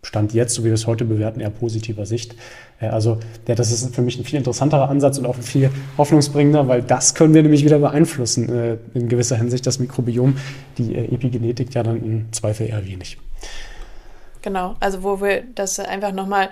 [0.02, 2.36] Stand jetzt, so wie wir es heute bewerten, eher positiver Sicht.
[2.80, 3.18] Äh, also
[3.48, 6.82] ja, das ist für mich ein viel interessanter Ansatz und auch ein viel hoffnungsbringender, weil
[6.82, 10.36] das können wir nämlich wieder beeinflussen, äh, in gewisser Hinsicht das Mikrobiom,
[10.78, 13.18] die äh, Epigenetik ja dann im Zweifel eher wenig.
[14.42, 16.50] Genau, also wo wir das einfach nochmal,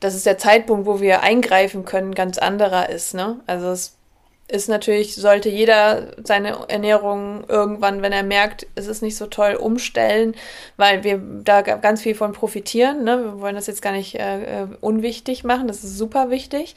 [0.00, 3.14] dass es der Zeitpunkt, wo wir eingreifen können, ganz anderer ist.
[3.14, 3.40] Ne?
[3.46, 3.95] Also es
[4.48, 9.54] ist natürlich, sollte jeder seine Ernährung irgendwann, wenn er merkt, es ist nicht so toll,
[9.54, 10.34] umstellen,
[10.76, 13.02] weil wir da ganz viel von profitieren.
[13.02, 13.24] Ne?
[13.24, 16.76] Wir wollen das jetzt gar nicht äh, äh, unwichtig machen, das ist super wichtig.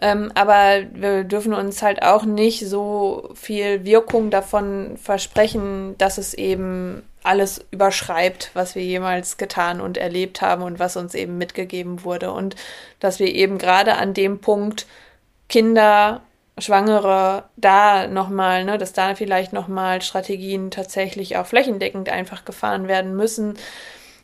[0.00, 6.34] Ähm, aber wir dürfen uns halt auch nicht so viel Wirkung davon versprechen, dass es
[6.34, 12.04] eben alles überschreibt, was wir jemals getan und erlebt haben und was uns eben mitgegeben
[12.04, 12.30] wurde.
[12.30, 12.56] Und
[13.00, 14.86] dass wir eben gerade an dem Punkt
[15.48, 16.22] Kinder,
[16.58, 23.14] Schwangere da nochmal, ne, dass da vielleicht nochmal Strategien tatsächlich auch flächendeckend einfach gefahren werden
[23.14, 23.54] müssen,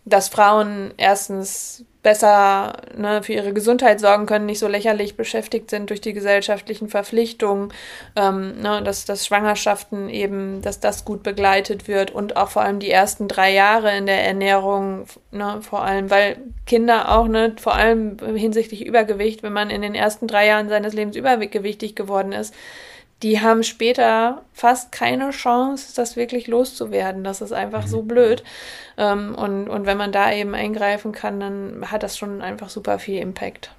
[0.05, 5.89] dass Frauen erstens besser ne, für ihre Gesundheit sorgen können, nicht so lächerlich beschäftigt sind
[5.91, 7.73] durch die gesellschaftlichen Verpflichtungen,
[8.17, 12.81] ähm, ne, dass, dass Schwangerschaften eben, dass das gut begleitet wird und auch vor allem
[12.81, 17.75] die ersten drei Jahre in der Ernährung, ne, vor allem, weil Kinder auch, ne, vor
[17.75, 22.53] allem hinsichtlich Übergewicht, wenn man in den ersten drei Jahren seines Lebens übergewichtig geworden ist,
[23.23, 27.23] die haben später fast keine Chance, das wirklich loszuwerden.
[27.25, 28.09] Das ist einfach so mhm.
[28.09, 28.45] blöd.
[28.99, 32.99] Ähm, und, und wenn man da eben eingreifen kann, dann hat das schon einfach super
[32.99, 33.71] viel Impact.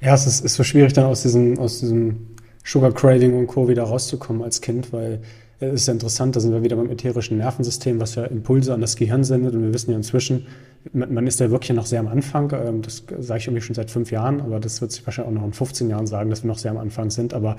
[0.00, 3.68] Ja, es ist, ist so schwierig, dann aus diesem, aus diesem Sugar Craving und Co.
[3.68, 5.20] wieder rauszukommen als Kind, weil
[5.60, 8.80] es ist ja interessant, da sind wir wieder beim ätherischen Nervensystem, was ja Impulse an
[8.80, 9.54] das Gehirn sendet.
[9.54, 10.46] Und wir wissen ja inzwischen,
[10.92, 12.52] man, man ist ja wirklich noch sehr am Anfang.
[12.52, 15.40] Ähm, das sage ich irgendwie schon seit fünf Jahren, aber das wird sich wahrscheinlich auch
[15.40, 17.34] noch in 15 Jahren sagen, dass wir noch sehr am Anfang sind.
[17.34, 17.56] Aber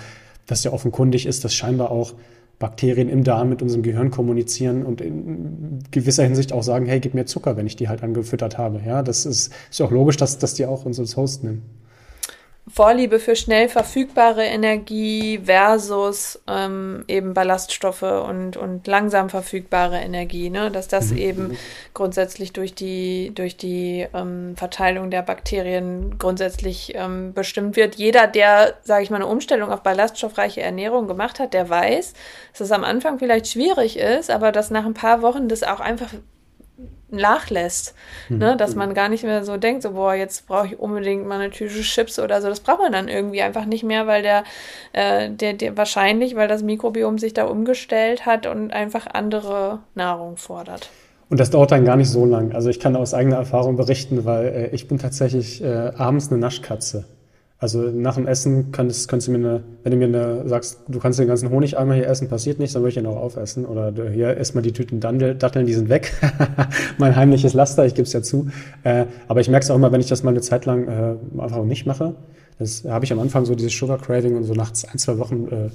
[0.49, 2.13] dass ja offenkundig ist, dass scheinbar auch
[2.59, 7.13] Bakterien im Darm mit unserem Gehirn kommunizieren und in gewisser Hinsicht auch sagen, hey, gib
[7.13, 8.81] mir Zucker, wenn ich die halt angefüttert habe.
[8.85, 11.63] Ja, das ist, ist auch logisch, dass, dass die auch uns als Host nehmen.
[12.71, 20.69] Vorliebe für schnell verfügbare Energie versus ähm, eben Ballaststoffe und, und langsam verfügbare Energie, ne?
[20.69, 21.17] dass das mhm.
[21.17, 21.57] eben
[21.93, 27.95] grundsätzlich durch die, durch die ähm, Verteilung der Bakterien grundsätzlich ähm, bestimmt wird.
[27.95, 32.13] Jeder, der, sage ich mal, eine Umstellung auf ballaststoffreiche Ernährung gemacht hat, der weiß,
[32.51, 35.79] dass es am Anfang vielleicht schwierig ist, aber dass nach ein paar Wochen das auch
[35.79, 36.13] einfach
[37.11, 37.95] nachlässt.
[38.29, 38.37] Mhm.
[38.37, 38.57] Ne?
[38.57, 41.51] Dass man gar nicht mehr so denkt, so, boah, jetzt brauche ich unbedingt mal eine
[41.51, 42.49] Tüte Chips oder so.
[42.49, 44.43] Das braucht man dann irgendwie einfach nicht mehr, weil der,
[44.93, 50.37] äh, der, der wahrscheinlich, weil das Mikrobiom sich da umgestellt hat und einfach andere Nahrung
[50.37, 50.89] fordert.
[51.29, 52.53] Und das dauert dann gar nicht so lang.
[52.53, 56.39] Also ich kann aus eigener Erfahrung berichten, weil äh, ich bin tatsächlich äh, abends eine
[56.39, 57.05] Naschkatze.
[57.61, 60.97] Also nach dem Essen könntest, könntest du mir eine, wenn du mir eine, sagst, du
[60.97, 63.65] kannst den ganzen Honig einmal hier essen, passiert nichts, dann würde ich ihn auch aufessen.
[63.65, 66.13] Oder hier erstmal die Tüten Datteln, die sind weg.
[66.97, 68.47] mein heimliches Laster, ich gebe es ja zu.
[68.83, 71.41] Äh, aber ich merke es auch immer, wenn ich das mal eine Zeit lang äh,
[71.41, 72.15] einfach nicht mache.
[72.59, 75.47] Das habe ich am Anfang so dieses Sugar Craving und so nach ein, zwei Wochen
[75.49, 75.69] äh,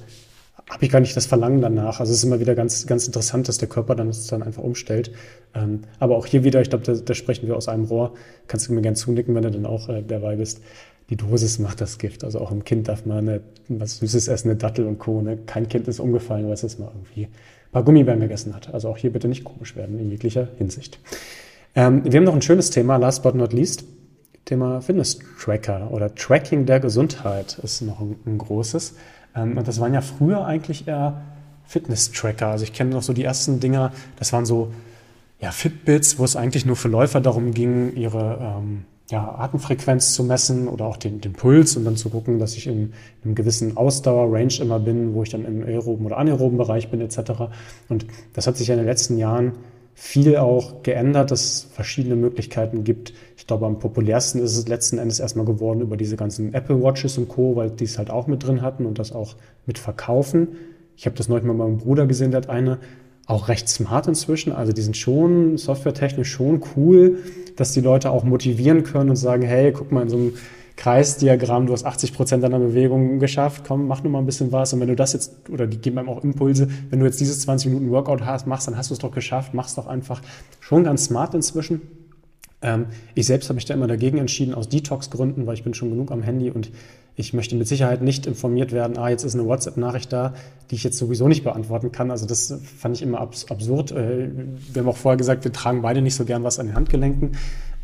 [0.70, 2.00] habe ich gar nicht das Verlangen danach.
[2.00, 4.62] Also es ist immer wieder ganz, ganz interessant, dass der Körper dann es dann einfach
[4.62, 5.10] umstellt.
[5.54, 8.14] Ähm, aber auch hier wieder, ich glaube, da, da sprechen wir aus einem Rohr.
[8.48, 10.62] Kannst du mir gern zunicken, wenn du dann auch äh, dabei bist
[11.10, 12.24] die Dosis macht das Gift.
[12.24, 15.20] Also auch im Kind darf man eine, was Süßes essen, eine Dattel und Co.
[15.20, 15.38] Ne?
[15.46, 18.72] Kein Kind ist umgefallen, weil es jetzt mal irgendwie ein paar Gummibären gegessen hat.
[18.72, 20.98] Also auch hier bitte nicht komisch werden in jeglicher Hinsicht.
[21.74, 23.84] Ähm, wir haben noch ein schönes Thema, last but not least.
[24.44, 28.94] Thema Fitness-Tracker oder Tracking der Gesundheit ist noch ein, ein großes.
[29.34, 31.22] Ähm, und das waren ja früher eigentlich eher
[31.66, 32.48] Fitness-Tracker.
[32.48, 34.72] Also ich kenne noch so die ersten Dinger, das waren so
[35.40, 40.24] ja, Fitbits, wo es eigentlich nur für Läufer darum ging, ihre ähm, ja, Atemfrequenz zu
[40.24, 43.76] messen oder auch den, den Puls und dann zu gucken, dass ich in, einem gewissen
[43.76, 47.32] Ausdauer-Range immer bin, wo ich dann im aeroben oder anaeroben Bereich bin etc.
[47.88, 49.52] Und das hat sich ja in den letzten Jahren
[49.94, 53.12] viel auch geändert, dass es verschiedene Möglichkeiten gibt.
[53.36, 57.16] Ich glaube, am populärsten ist es letzten Endes erstmal geworden über diese ganzen Apple Watches
[57.16, 59.36] und Co., weil die es halt auch mit drin hatten und das auch
[59.66, 60.48] mit verkaufen.
[60.96, 62.78] Ich habe das neulich mal meinem Bruder gesehen, der hat eine,
[63.26, 64.52] auch recht smart inzwischen.
[64.52, 67.18] Also die sind schon softwaretechnisch schon cool,
[67.56, 70.32] dass die Leute auch motivieren können und sagen, hey, guck mal in so einem
[70.76, 74.72] Kreisdiagramm, du hast 80 Prozent deiner Bewegung geschafft, komm, mach nur mal ein bisschen was.
[74.72, 77.40] Und wenn du das jetzt, oder die geben einem auch Impulse, wenn du jetzt dieses
[77.40, 80.20] 20 Minuten Workout hast, machst, dann hast du es doch geschafft, mach's doch einfach.
[80.60, 81.82] Schon ganz smart inzwischen.
[82.64, 85.90] Ähm, ich selbst habe mich da immer dagegen entschieden, aus Detox-Gründen, weil ich bin schon
[85.90, 86.70] genug am Handy und
[87.14, 90.34] ich möchte mit Sicherheit nicht informiert werden, ah, jetzt ist eine WhatsApp-Nachricht da,
[90.70, 92.10] die ich jetzt sowieso nicht beantworten kann.
[92.10, 93.92] Also das fand ich immer abs absurd.
[93.92, 94.30] Äh,
[94.72, 97.32] wir haben auch vorher gesagt, wir tragen beide nicht so gern was an den Handgelenken.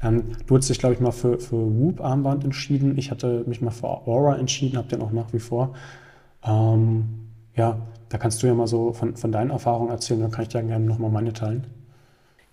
[0.03, 2.97] Ähm, du hast dich, glaube ich, mal für, für Whoop-Armband entschieden.
[2.97, 5.75] Ich hatte mich mal für Aura entschieden, habe den auch nach wie vor.
[6.43, 7.05] Ähm,
[7.55, 7.79] ja,
[8.09, 10.63] da kannst du ja mal so von, von deinen Erfahrungen erzählen, dann kann ich dir
[10.63, 11.67] gerne nochmal meine teilen.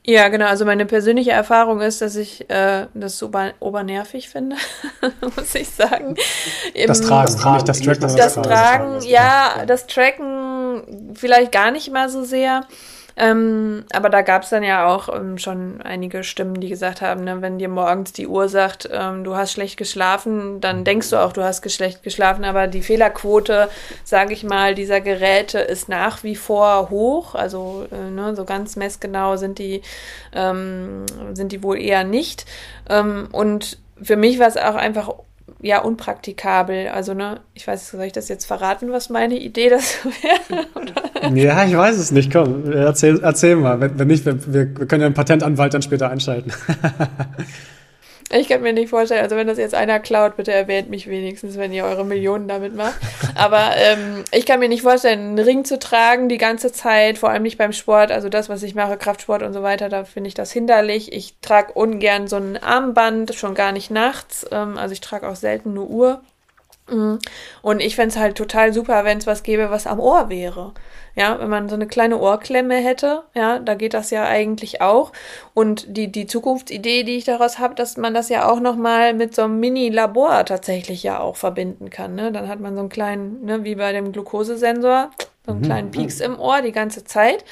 [0.09, 0.45] Ja, genau.
[0.45, 4.55] Also meine persönliche Erfahrung ist, dass ich äh, das super obernervig finde,
[5.35, 6.15] muss ich sagen.
[6.87, 8.01] Das Tragen, das Tragen, nicht das Tracken.
[8.01, 12.65] Das, das Tragen, ja, das Tracken vielleicht gar nicht mal so sehr.
[13.17, 17.23] Ähm, aber da gab es dann ja auch ähm, schon einige Stimmen, die gesagt haben,
[17.23, 21.17] ne, wenn dir morgens die Uhr sagt, ähm, du hast schlecht geschlafen, dann denkst du
[21.17, 22.45] auch, du hast schlecht geschlafen.
[22.45, 23.69] Aber die Fehlerquote,
[24.03, 27.33] sage ich mal, dieser Geräte ist nach wie vor hoch.
[27.33, 29.81] Also äh, ne, so ganz messgenau sind die,
[30.33, 32.45] ähm, sind die wohl eher nicht.
[32.87, 35.09] Ähm, und für mich war es auch einfach
[35.61, 36.89] ja unpraktikabel.
[36.89, 41.35] Also, ne, ich weiß, soll ich das jetzt verraten, was meine Idee das wäre?
[41.35, 42.31] ja, ich weiß es nicht.
[42.31, 43.79] Komm, erzähl, erzähl mal.
[43.79, 46.51] Wenn, wenn nicht, wir, wir können ja einen Patentanwalt dann später einschalten.
[48.29, 51.57] Ich kann mir nicht vorstellen, also wenn das jetzt einer klaut, bitte erwähnt mich wenigstens,
[51.57, 52.99] wenn ihr eure Millionen damit macht.
[53.35, 57.29] Aber ähm, ich kann mir nicht vorstellen, einen Ring zu tragen die ganze Zeit, vor
[57.29, 58.11] allem nicht beim Sport.
[58.11, 61.13] Also das, was ich mache, Kraftsport und so weiter, da finde ich das hinderlich.
[61.13, 64.45] Ich trage ungern so ein Armband, schon gar nicht nachts.
[64.51, 66.21] Ähm, also ich trage auch selten eine Uhr.
[66.89, 67.19] Mhm.
[67.61, 70.73] Und ich fände es halt total super, wenn es was gäbe, was am Ohr wäre.
[71.15, 75.11] Ja, wenn man so eine kleine Ohrklemme hätte, ja, da geht das ja eigentlich auch.
[75.55, 79.33] Und die, die Zukunftsidee, die ich daraus habe, dass man das ja auch nochmal mit
[79.35, 82.13] so einem Mini-Labor tatsächlich ja auch verbinden kann.
[82.13, 82.31] Ne?
[82.31, 85.09] Dann hat man so einen kleinen, ne, wie bei dem Glukosesensor,
[85.47, 85.65] so einen mhm.
[85.65, 87.45] kleinen Pieks im Ohr die ganze Zeit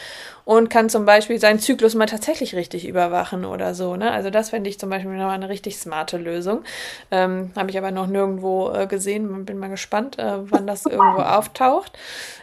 [0.43, 3.95] und kann zum Beispiel seinen Zyklus mal tatsächlich richtig überwachen oder so.
[3.95, 4.11] Ne?
[4.11, 6.63] Also das fände ich zum Beispiel noch eine richtig smarte Lösung.
[7.09, 9.45] Ähm, Habe ich aber noch nirgendwo äh, gesehen.
[9.45, 11.97] Bin mal gespannt, äh, wann das irgendwo auftaucht.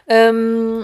[0.08, 0.82] Ähm,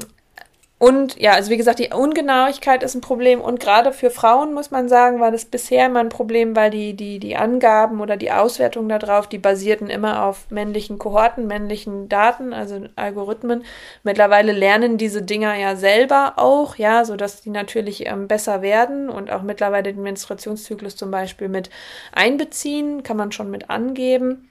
[0.78, 3.40] und ja, also wie gesagt, die Ungenauigkeit ist ein Problem.
[3.40, 6.94] Und gerade für Frauen, muss man sagen, war das bisher immer ein Problem, weil die,
[6.94, 12.52] die, die Angaben oder die Auswertungen darauf, die basierten immer auf männlichen Kohorten, männlichen Daten,
[12.52, 13.64] also Algorithmen.
[14.04, 19.32] Mittlerweile lernen diese Dinger ja selber auch, ja, sodass die natürlich ähm, besser werden und
[19.32, 21.70] auch mittlerweile den Menstruationszyklus zum Beispiel mit
[22.12, 24.47] einbeziehen, kann man schon mit angeben.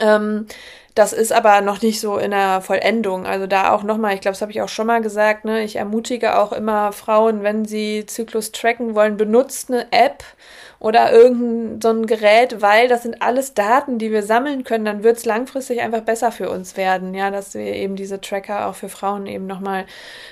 [0.00, 0.46] Ähm,
[0.94, 3.26] das ist aber noch nicht so in der Vollendung.
[3.26, 5.64] Also da auch nochmal, ich glaube, das habe ich auch schon mal gesagt, ne?
[5.64, 10.22] ich ermutige auch immer Frauen, wenn sie Zyklus tracken wollen, benutzt eine App
[10.78, 15.02] oder irgendein so ein Gerät, weil das sind alles Daten, die wir sammeln können, dann
[15.02, 18.74] wird es langfristig einfach besser für uns werden, ja, dass wir eben diese Tracker auch
[18.76, 19.86] für Frauen eben nochmal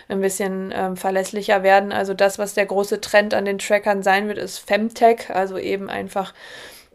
[0.09, 1.91] ein bisschen ähm, verlässlicher werden.
[1.91, 5.89] Also das, was der große Trend an den Trackern sein wird, ist Femtech, also eben
[5.91, 6.35] einfach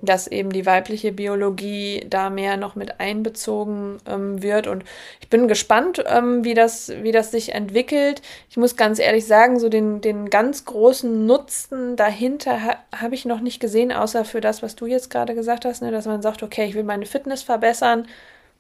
[0.02, 4.68] dass eben die weibliche Biologie da mehr noch mit einbezogen ähm, wird.
[4.68, 4.84] Und
[5.22, 8.22] ich bin gespannt, ähm, wie, das, wie das sich entwickelt.
[8.50, 13.26] Ich muss ganz ehrlich sagen, so den, den ganz großen Nutzen dahinter ha habe ich
[13.26, 16.22] noch nicht gesehen, außer für das, was du jetzt gerade gesagt hast, ne, dass man
[16.22, 18.08] sagt, okay, ich will meine Fitness verbessern.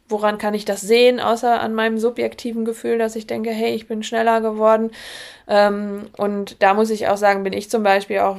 [0.09, 3.87] Woran kann ich das sehen, außer an meinem subjektiven Gefühl, dass ich denke, hey, ich
[3.87, 4.91] bin schneller geworden.
[5.47, 8.37] Ähm, und da muss ich auch sagen, bin ich zum Beispiel auch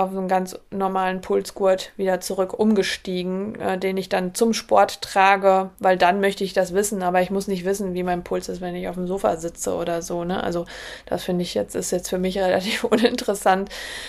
[0.00, 5.70] auf einen ganz normalen Pulsgurt wieder zurück umgestiegen, äh, den ich dann zum Sport trage,
[5.78, 8.60] weil dann möchte ich das wissen, aber ich muss nicht wissen, wie mein Puls ist,
[8.60, 10.24] wenn ich auf dem Sofa sitze oder so.
[10.24, 10.42] Ne?
[10.42, 10.66] Also
[11.06, 13.68] das finde ich jetzt, ist jetzt für mich relativ uninteressant.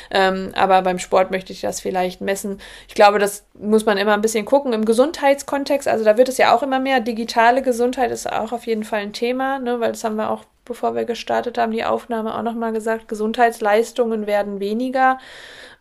[0.10, 2.60] Ähm, aber beim Sport möchte ich das vielleicht messen.
[2.88, 5.88] Ich glaube, das muss man immer ein bisschen gucken im Gesundheitskontext.
[5.88, 7.00] Also da wird es ja auch immer mehr.
[7.00, 9.80] Digitale Gesundheit ist auch auf jeden Fall ein Thema, ne?
[9.80, 14.28] weil das haben wir auch bevor wir gestartet haben, die Aufnahme auch nochmal gesagt, Gesundheitsleistungen
[14.28, 15.20] werden weniger.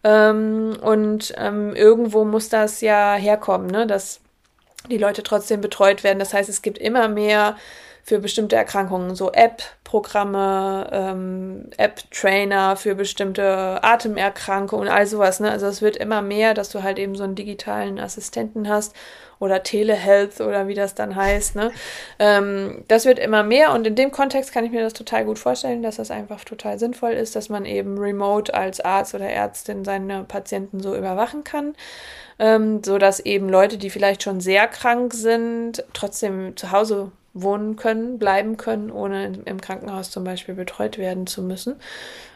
[0.03, 3.86] Ähm, und ähm, irgendwo muss das ja herkommen, ne?
[3.86, 4.20] dass
[4.88, 6.18] die Leute trotzdem betreut werden.
[6.18, 7.57] Das heißt, es gibt immer mehr
[8.03, 15.40] für bestimmte Erkrankungen, so App-Programme, ähm, App-Trainer für bestimmte Atemerkrankungen und all sowas.
[15.40, 15.51] Ne?
[15.51, 18.94] Also es wird immer mehr, dass du halt eben so einen digitalen Assistenten hast
[19.40, 21.57] oder Telehealth oder wie das dann heißt.
[21.57, 21.72] Ne?
[22.18, 25.38] Ähm, das wird immer mehr und in dem Kontext kann ich mir das total gut
[25.38, 29.84] vorstellen, dass das einfach total sinnvoll ist, dass man eben remote als Arzt oder Ärztin
[29.84, 31.74] seine Patienten so überwachen kann.
[32.38, 37.76] Ähm, so dass eben Leute, die vielleicht schon sehr krank sind, trotzdem zu Hause wohnen
[37.76, 41.76] können, bleiben können, ohne im Krankenhaus zum Beispiel betreut werden zu müssen.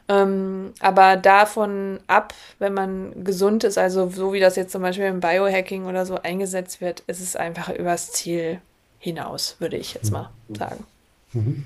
[0.08, 5.06] Ähm, aber davon ab, wenn man gesund ist, also so wie das jetzt zum Beispiel
[5.06, 8.60] im Biohacking oder so eingesetzt wird, ist es einfach übers Ziel
[8.98, 10.84] hinaus, würde ich jetzt mal sagen.
[11.32, 11.64] Mhm.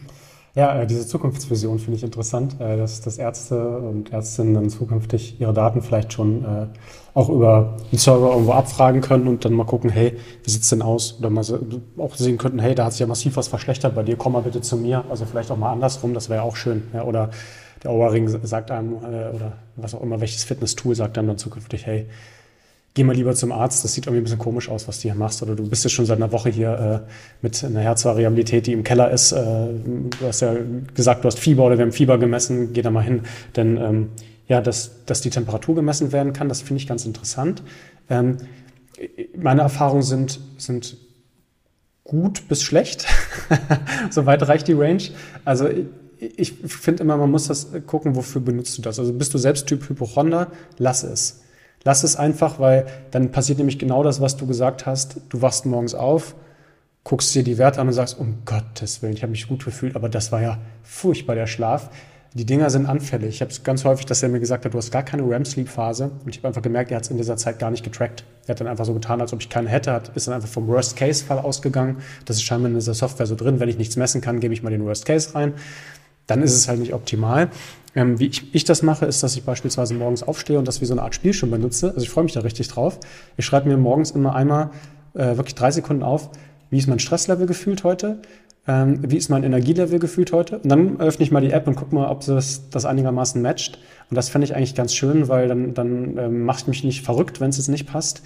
[0.55, 5.41] Ja, äh, diese Zukunftsvision finde ich interessant, äh, dass, dass Ärzte und Ärztinnen dann zukünftig
[5.41, 6.67] ihre Daten vielleicht schon äh,
[7.19, 10.83] auch über einen Server irgendwo abfragen können und dann mal gucken, hey, wie sieht's denn
[10.83, 11.17] aus?
[11.19, 11.45] Oder mal
[11.99, 14.43] auch sehen könnten, hey, da hat sich ja massiv was verschlechtert bei dir, komm mal
[14.43, 15.05] bitte zu mir.
[15.11, 16.85] Also vielleicht auch mal andersrum, das wäre auch schön.
[16.95, 17.31] Ja, oder
[17.83, 21.87] der Ohrring sagt einem, äh, oder was auch immer, welches Fitness-Tool sagt einem dann zukünftig,
[21.87, 22.07] hey,
[22.95, 25.17] geh mal lieber zum Arzt, das sieht irgendwie ein bisschen komisch aus, was du hier
[25.17, 25.43] machst.
[25.43, 27.11] Oder du bist ja schon seit einer Woche hier äh,
[27.43, 29.33] mit einer Herzvariabilität, die im Keller ist.
[29.33, 30.55] Äh, du hast ja
[30.95, 33.23] gesagt, du hast Fieber oder wir haben Fieber gemessen, geh da mal hin.
[33.57, 34.09] Denn ähm,
[34.49, 37.63] ja, dass, dass die Temperatur gemessen werden kann, das finde ich ganz interessant.
[38.09, 38.39] Ähm,
[39.37, 40.97] meine Erfahrungen sind, sind
[42.03, 43.07] gut bis schlecht.
[44.11, 45.03] Soweit reicht die Range.
[45.45, 45.69] Also
[46.19, 48.99] ich finde immer, man muss das gucken, wofür benutzt du das.
[48.99, 51.43] Also bist du selbst Typ Hypochonder, lass es.
[51.85, 55.21] Lass es einfach, weil dann passiert nämlich genau das, was du gesagt hast.
[55.29, 56.35] Du wachst morgens auf,
[57.05, 59.95] guckst dir die Werte an und sagst, um Gottes Willen, ich habe mich gut gefühlt,
[59.95, 61.91] aber das war ja furchtbar, der Schlaf.
[62.35, 63.37] Die Dinger sind anfällig.
[63.37, 66.11] Ich habe es ganz häufig, dass er mir gesagt hat, du hast gar keine REM-Sleep-Phase.
[66.25, 68.25] Und ich habe einfach gemerkt, er hat es in dieser Zeit gar nicht getrackt.
[68.47, 70.49] Er hat dann einfach so getan, als ob ich keine hätte, hat, ist dann einfach
[70.49, 71.99] vom Worst-Case-Fall ausgegangen.
[72.27, 73.61] Das ist scheinbar in dieser Software so drin.
[73.61, 75.55] Wenn ich nichts messen kann, gebe ich mal den Worst-Case rein
[76.29, 77.51] dann ist es halt nicht optimal.
[77.95, 80.85] Ähm, wie ich, ich, das mache, ist, dass ich beispielsweise morgens aufstehe und das wie
[80.85, 81.89] so eine Art Spiel schon benutze.
[81.89, 83.01] Also ich freue mich da richtig drauf.
[83.37, 84.71] Ich schreibe mir morgens immer einmal
[85.15, 86.31] äh, wirklich drei Sekunden auf,
[86.71, 88.21] wie ist mein Stresslevel gefühlt heute,
[88.69, 90.59] ähm, wie ist mein Energielevel gefühlt heute.
[90.59, 93.79] Und dann öffne ich mal die App und gucke mal, ob das, das einigermaßen matcht.
[94.11, 97.41] Und das fände ich eigentlich ganz schön, weil dann, dann ähm, macht mich nicht verrückt,
[97.41, 98.23] wenn es jetzt nicht passt.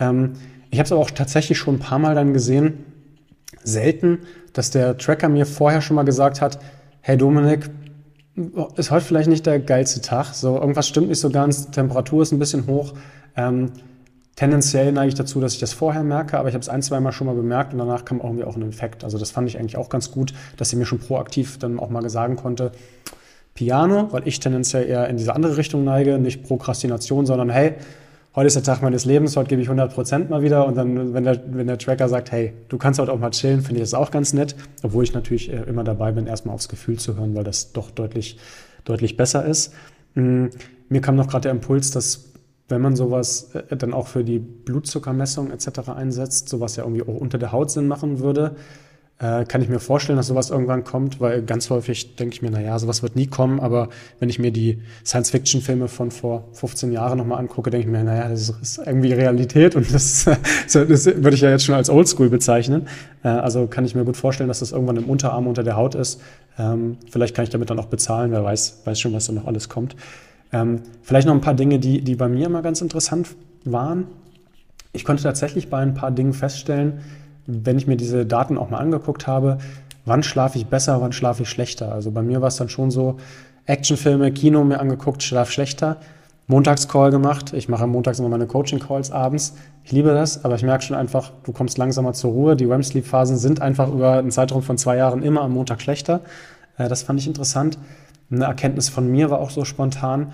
[0.00, 0.32] Ähm,
[0.70, 2.84] ich habe es aber auch tatsächlich schon ein paar Mal dann gesehen,
[3.62, 4.20] selten,
[4.54, 6.58] dass der Tracker mir vorher schon mal gesagt hat,
[7.02, 7.68] hey Dominik,
[8.76, 10.32] ist heute vielleicht nicht der geilste Tag.
[10.32, 12.94] So, irgendwas stimmt nicht so ganz, Temperatur ist ein bisschen hoch.
[13.36, 13.72] Ähm,
[14.36, 17.00] tendenziell neige ich dazu, dass ich das vorher merke, aber ich habe es ein, zwei
[17.00, 19.04] Mal schon mal bemerkt und danach kam irgendwie auch ein Effekt.
[19.04, 21.90] Also das fand ich eigentlich auch ganz gut, dass sie mir schon proaktiv dann auch
[21.90, 22.72] mal sagen konnte,
[23.54, 27.74] Piano, weil ich tendenziell eher in diese andere Richtung neige, nicht Prokrastination, sondern hey,
[28.34, 30.66] heute ist der Tag meines Lebens, heute gebe ich 100 Prozent mal wieder.
[30.66, 33.60] Und dann, wenn der, wenn der Tracker sagt, hey, du kannst heute auch mal chillen,
[33.60, 34.56] finde ich das auch ganz nett.
[34.82, 37.90] Obwohl ich natürlich äh, immer dabei bin, erstmal aufs Gefühl zu hören, weil das doch
[37.90, 38.38] deutlich,
[38.84, 39.74] deutlich besser ist.
[40.14, 40.46] Mm,
[40.88, 42.31] mir kam noch gerade der Impuls, dass
[42.72, 45.90] wenn man sowas äh, dann auch für die Blutzuckermessung etc.
[45.94, 48.56] einsetzt, sowas ja irgendwie auch unter der Haut Sinn machen würde,
[49.18, 52.50] äh, kann ich mir vorstellen, dass sowas irgendwann kommt, weil ganz häufig denke ich mir,
[52.50, 57.18] naja, sowas wird nie kommen, aber wenn ich mir die Science-Fiction-Filme von vor 15 Jahren
[57.18, 60.24] nochmal angucke, denke ich mir, naja, das ist irgendwie Realität und das,
[60.72, 62.88] das würde ich ja jetzt schon als Oldschool bezeichnen.
[63.22, 65.94] Äh, also kann ich mir gut vorstellen, dass das irgendwann im Unterarm unter der Haut
[65.94, 66.20] ist.
[66.58, 69.46] Ähm, vielleicht kann ich damit dann auch bezahlen, wer weiß, weiß schon, was da noch
[69.46, 69.94] alles kommt.
[70.52, 73.28] Ähm, vielleicht noch ein paar Dinge, die, die bei mir immer ganz interessant
[73.64, 74.06] waren.
[74.92, 77.00] Ich konnte tatsächlich bei ein paar Dingen feststellen,
[77.46, 79.58] wenn ich mir diese Daten auch mal angeguckt habe,
[80.04, 81.92] wann schlafe ich besser, wann schlafe ich schlechter.
[81.92, 83.16] Also bei mir war es dann schon so,
[83.66, 85.98] Actionfilme, Kino mir angeguckt, schlaf schlechter.
[86.48, 87.52] Montagscall gemacht.
[87.52, 89.54] Ich mache montags immer meine Coaching-Calls abends.
[89.84, 92.56] Ich liebe das, aber ich merke schon einfach, du kommst langsamer zur Ruhe.
[92.56, 96.20] Die REM-Sleep-Phasen sind einfach über einen Zeitraum von zwei Jahren immer am Montag schlechter.
[96.76, 97.78] Äh, das fand ich interessant.
[98.32, 100.32] Eine Erkenntnis von mir war auch so spontan,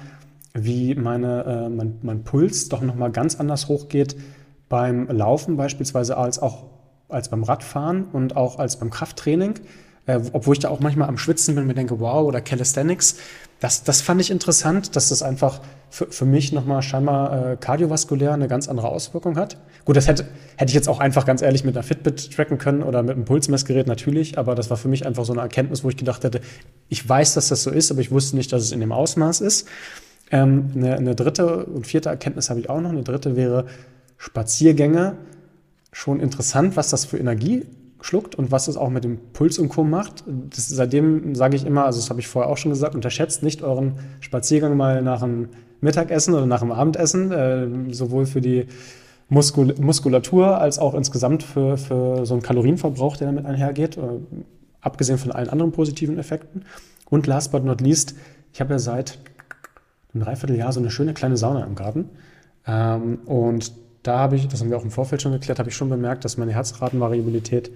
[0.55, 4.17] wie meine, äh, mein, mein Puls doch nochmal ganz anders hochgeht
[4.69, 6.65] beim Laufen beispielsweise als auch
[7.09, 9.55] als beim Radfahren und auch als beim Krafttraining,
[10.07, 13.17] äh, obwohl ich da auch manchmal am Schwitzen bin und mir denke, wow, oder Calisthenics.
[13.61, 18.33] Das, das fand ich interessant, dass das einfach für, für mich nochmal scheinbar äh, kardiovaskulär
[18.35, 19.57] eine ganz andere Auswirkung hat.
[19.89, 20.27] Gut, das hätte,
[20.57, 23.25] hätte ich jetzt auch einfach ganz ehrlich mit einer Fitbit tracken können oder mit einem
[23.25, 26.43] Pulsmessgerät natürlich, aber das war für mich einfach so eine Erkenntnis, wo ich gedacht hätte,
[26.91, 29.41] ich weiß, dass das so ist, aber ich wusste nicht, dass es in dem Ausmaß
[29.41, 29.67] ist.
[30.31, 32.91] Ähm, eine, eine dritte und vierte Erkenntnis habe ich auch noch.
[32.91, 33.65] Eine dritte wäre
[34.19, 35.17] Spaziergänge
[35.91, 37.65] schon interessant, was das für Energie
[38.03, 39.85] schluckt und was es auch mit dem Puls und Co.
[39.85, 40.23] macht.
[40.27, 43.63] Das, seitdem sage ich immer, also das habe ich vorher auch schon gesagt, unterschätzt nicht
[43.63, 45.49] euren Spaziergang mal nach dem
[45.81, 48.67] Mittagessen oder nach dem Abendessen, äh, sowohl für die
[49.29, 54.01] Muskul Muskulatur als auch insgesamt für, für so einen Kalorienverbrauch, der damit einhergeht, äh,
[54.81, 56.65] abgesehen von allen anderen positiven Effekten.
[57.11, 58.15] Und last but not least,
[58.53, 59.19] ich habe ja seit
[60.15, 62.09] einem Dreivierteljahr so eine schöne kleine Sauna im Garten.
[62.67, 63.73] Ähm, und
[64.03, 66.25] da habe ich, das haben wir auch im Vorfeld schon geklärt, habe ich schon bemerkt,
[66.25, 67.71] dass meine Herzratenvariabilität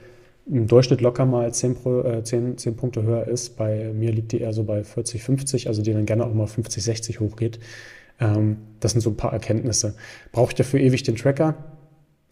[0.47, 3.57] im Durchschnitt locker mal 10, Pro, äh, 10, 10 Punkte höher ist.
[3.57, 6.47] Bei mir liegt die eher so bei 40, 50, also die dann gerne auch mal
[6.47, 7.61] 50, 60 hochgeht.
[8.21, 9.95] Ähm, das sind so ein paar Erkenntnisse.
[10.33, 11.55] Brauche ich dafür ewig den Tracker?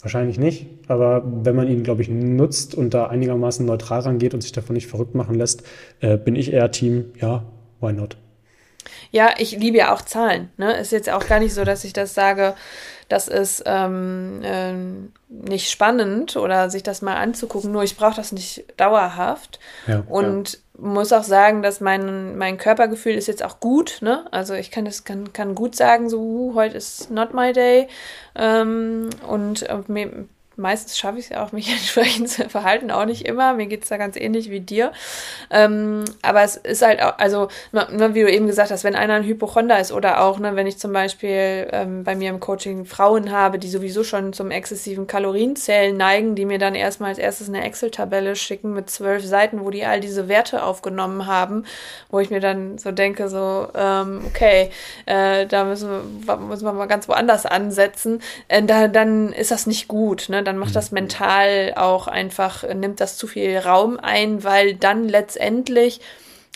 [0.03, 4.41] Wahrscheinlich nicht, aber wenn man ihn, glaube ich, nutzt und da einigermaßen neutral rangeht und
[4.41, 5.63] sich davon nicht verrückt machen lässt,
[6.01, 7.45] äh, bin ich eher Team, ja,
[7.81, 8.17] why not?
[9.11, 10.51] Ja, ich liebe ja auch Zahlen.
[10.57, 10.79] Ne?
[10.79, 12.55] Ist jetzt auch gar nicht so, dass ich das sage,
[13.09, 14.73] das ist ähm, äh,
[15.29, 19.59] nicht spannend oder sich das mal anzugucken, nur ich brauche das nicht dauerhaft.
[19.87, 20.59] Ja, und ja.
[20.81, 23.99] Muss auch sagen, dass mein, mein Körpergefühl ist jetzt auch gut.
[24.01, 24.25] Ne?
[24.31, 27.89] Also ich kann das kann, kann gut sagen, so heute ist not my day.
[28.35, 30.27] Ähm, und äh, mir,
[30.61, 33.55] meistens schaffe ich es ja auch, mich entsprechend zu verhalten, auch nicht immer.
[33.55, 34.93] Mir geht es da ganz ähnlich wie dir.
[35.51, 39.15] Ähm, aber es ist halt auch, also, ne, wie du eben gesagt hast, wenn einer
[39.15, 42.85] ein Hypochonder ist oder auch, ne, wenn ich zum Beispiel ähm, bei mir im Coaching
[42.85, 47.49] Frauen habe, die sowieso schon zum exzessiven Kalorienzählen neigen, die mir dann erstmal als erstes
[47.49, 51.65] eine Excel-Tabelle schicken mit zwölf Seiten, wo die all diese Werte aufgenommen haben,
[52.11, 54.71] wo ich mir dann so denke, so, ähm, okay,
[55.07, 55.91] äh, da müssen
[56.27, 60.43] wir, müssen wir mal ganz woanders ansetzen, äh, da, dann ist das nicht gut, ne?
[60.51, 60.97] Dann macht das mhm.
[60.97, 66.01] mental auch einfach, nimmt das zu viel Raum ein, weil dann letztendlich,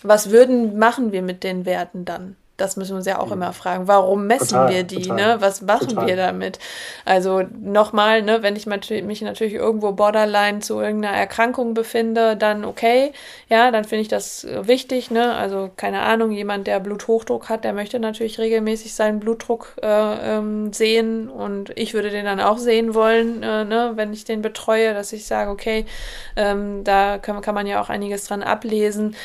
[0.03, 2.37] was würden, machen wir mit den Werten dann?
[2.57, 3.33] Das müssen wir uns ja auch mhm.
[3.33, 3.89] immer fragen.
[3.89, 5.03] Warum messen total, wir die?
[5.03, 5.37] Total, ne?
[5.41, 6.07] Was machen total.
[6.07, 6.59] wir damit?
[7.05, 13.13] Also nochmal, ne, wenn ich mich natürlich irgendwo borderline zu irgendeiner Erkrankung befinde, dann okay,
[13.49, 15.11] ja, dann finde ich das wichtig.
[15.11, 15.35] Ne?
[15.35, 19.87] Also keine Ahnung, jemand, der Bluthochdruck hat, der möchte natürlich regelmäßig seinen Blutdruck äh,
[20.37, 24.43] ähm, sehen und ich würde den dann auch sehen wollen, äh, ne, wenn ich den
[24.43, 25.87] betreue, dass ich sage, okay,
[26.37, 29.17] ähm, da kann, kann man ja auch einiges dran ablesen.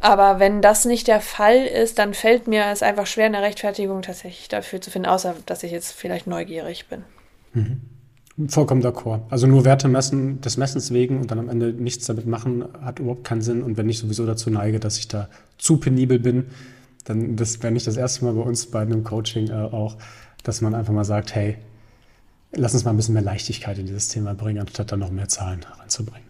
[0.00, 4.02] Aber wenn das nicht der Fall ist, dann fällt mir es einfach schwer, eine Rechtfertigung
[4.02, 7.04] tatsächlich dafür zu finden, außer dass ich jetzt vielleicht neugierig bin.
[7.54, 7.80] Mhm.
[8.48, 9.22] Vollkommen d'accord.
[9.30, 12.98] Also nur Werte messen des Messens wegen und dann am Ende nichts damit machen, hat
[12.98, 13.62] überhaupt keinen Sinn.
[13.62, 16.48] Und wenn ich sowieso dazu neige, dass ich da zu penibel bin,
[17.04, 19.96] dann das wäre nicht das erste Mal bei uns bei einem Coaching äh, auch,
[20.42, 21.56] dass man einfach mal sagt, hey,
[22.52, 25.28] lass uns mal ein bisschen mehr Leichtigkeit in dieses Thema bringen, anstatt da noch mehr
[25.28, 26.28] Zahlen reinzubringen.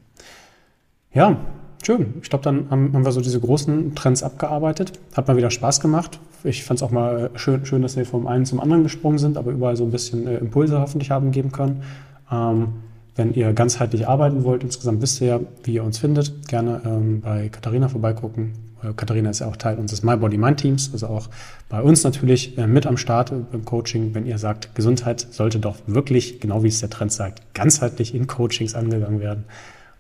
[1.13, 1.41] Ja,
[1.83, 2.15] Schön.
[2.23, 4.93] Ich glaube, dann haben, haben, wir so diese großen Trends abgearbeitet.
[5.15, 6.19] Hat mal wieder Spaß gemacht.
[6.43, 9.37] Ich fand es auch mal schön, schön, dass wir vom einen zum anderen gesprungen sind,
[9.37, 11.83] aber überall so ein bisschen äh, Impulse hoffentlich haben geben können.
[12.31, 12.69] Ähm,
[13.15, 16.49] wenn ihr ganzheitlich arbeiten wollt, insgesamt wisst ihr ja, wie ihr uns findet.
[16.49, 18.53] Gerne ähm, bei Katharina vorbeigucken.
[18.83, 21.29] Äh, Katharina ist ja auch Teil unseres My Body Mind Teams, also auch
[21.69, 24.15] bei uns natürlich äh, mit am Start äh, beim Coaching.
[24.15, 28.27] Wenn ihr sagt, Gesundheit sollte doch wirklich, genau wie es der Trend sagt, ganzheitlich in
[28.27, 29.45] Coachings angegangen werden.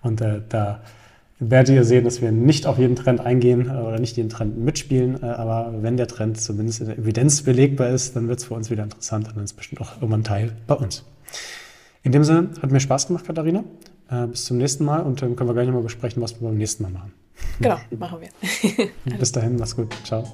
[0.02, 0.80] Und äh, da
[1.38, 4.58] werdet ihr sehen, dass wir nicht auf jeden Trend eingehen äh, oder nicht jeden Trend
[4.58, 5.22] mitspielen.
[5.22, 8.54] Äh, aber wenn der Trend zumindest in der Evidenz belegbar ist, dann wird es für
[8.54, 11.04] uns wieder interessant und dann ist es bestimmt auch irgendwann Teil bei uns.
[12.02, 13.64] In dem Sinne hat mir Spaß gemacht, Katharina.
[14.08, 16.56] Äh, bis zum nächsten Mal und dann können wir gleich nochmal besprechen, was wir beim
[16.56, 17.12] nächsten Mal machen.
[17.60, 19.18] Genau, machen wir.
[19.18, 19.94] bis dahin, mach's gut.
[20.04, 20.24] Ciao.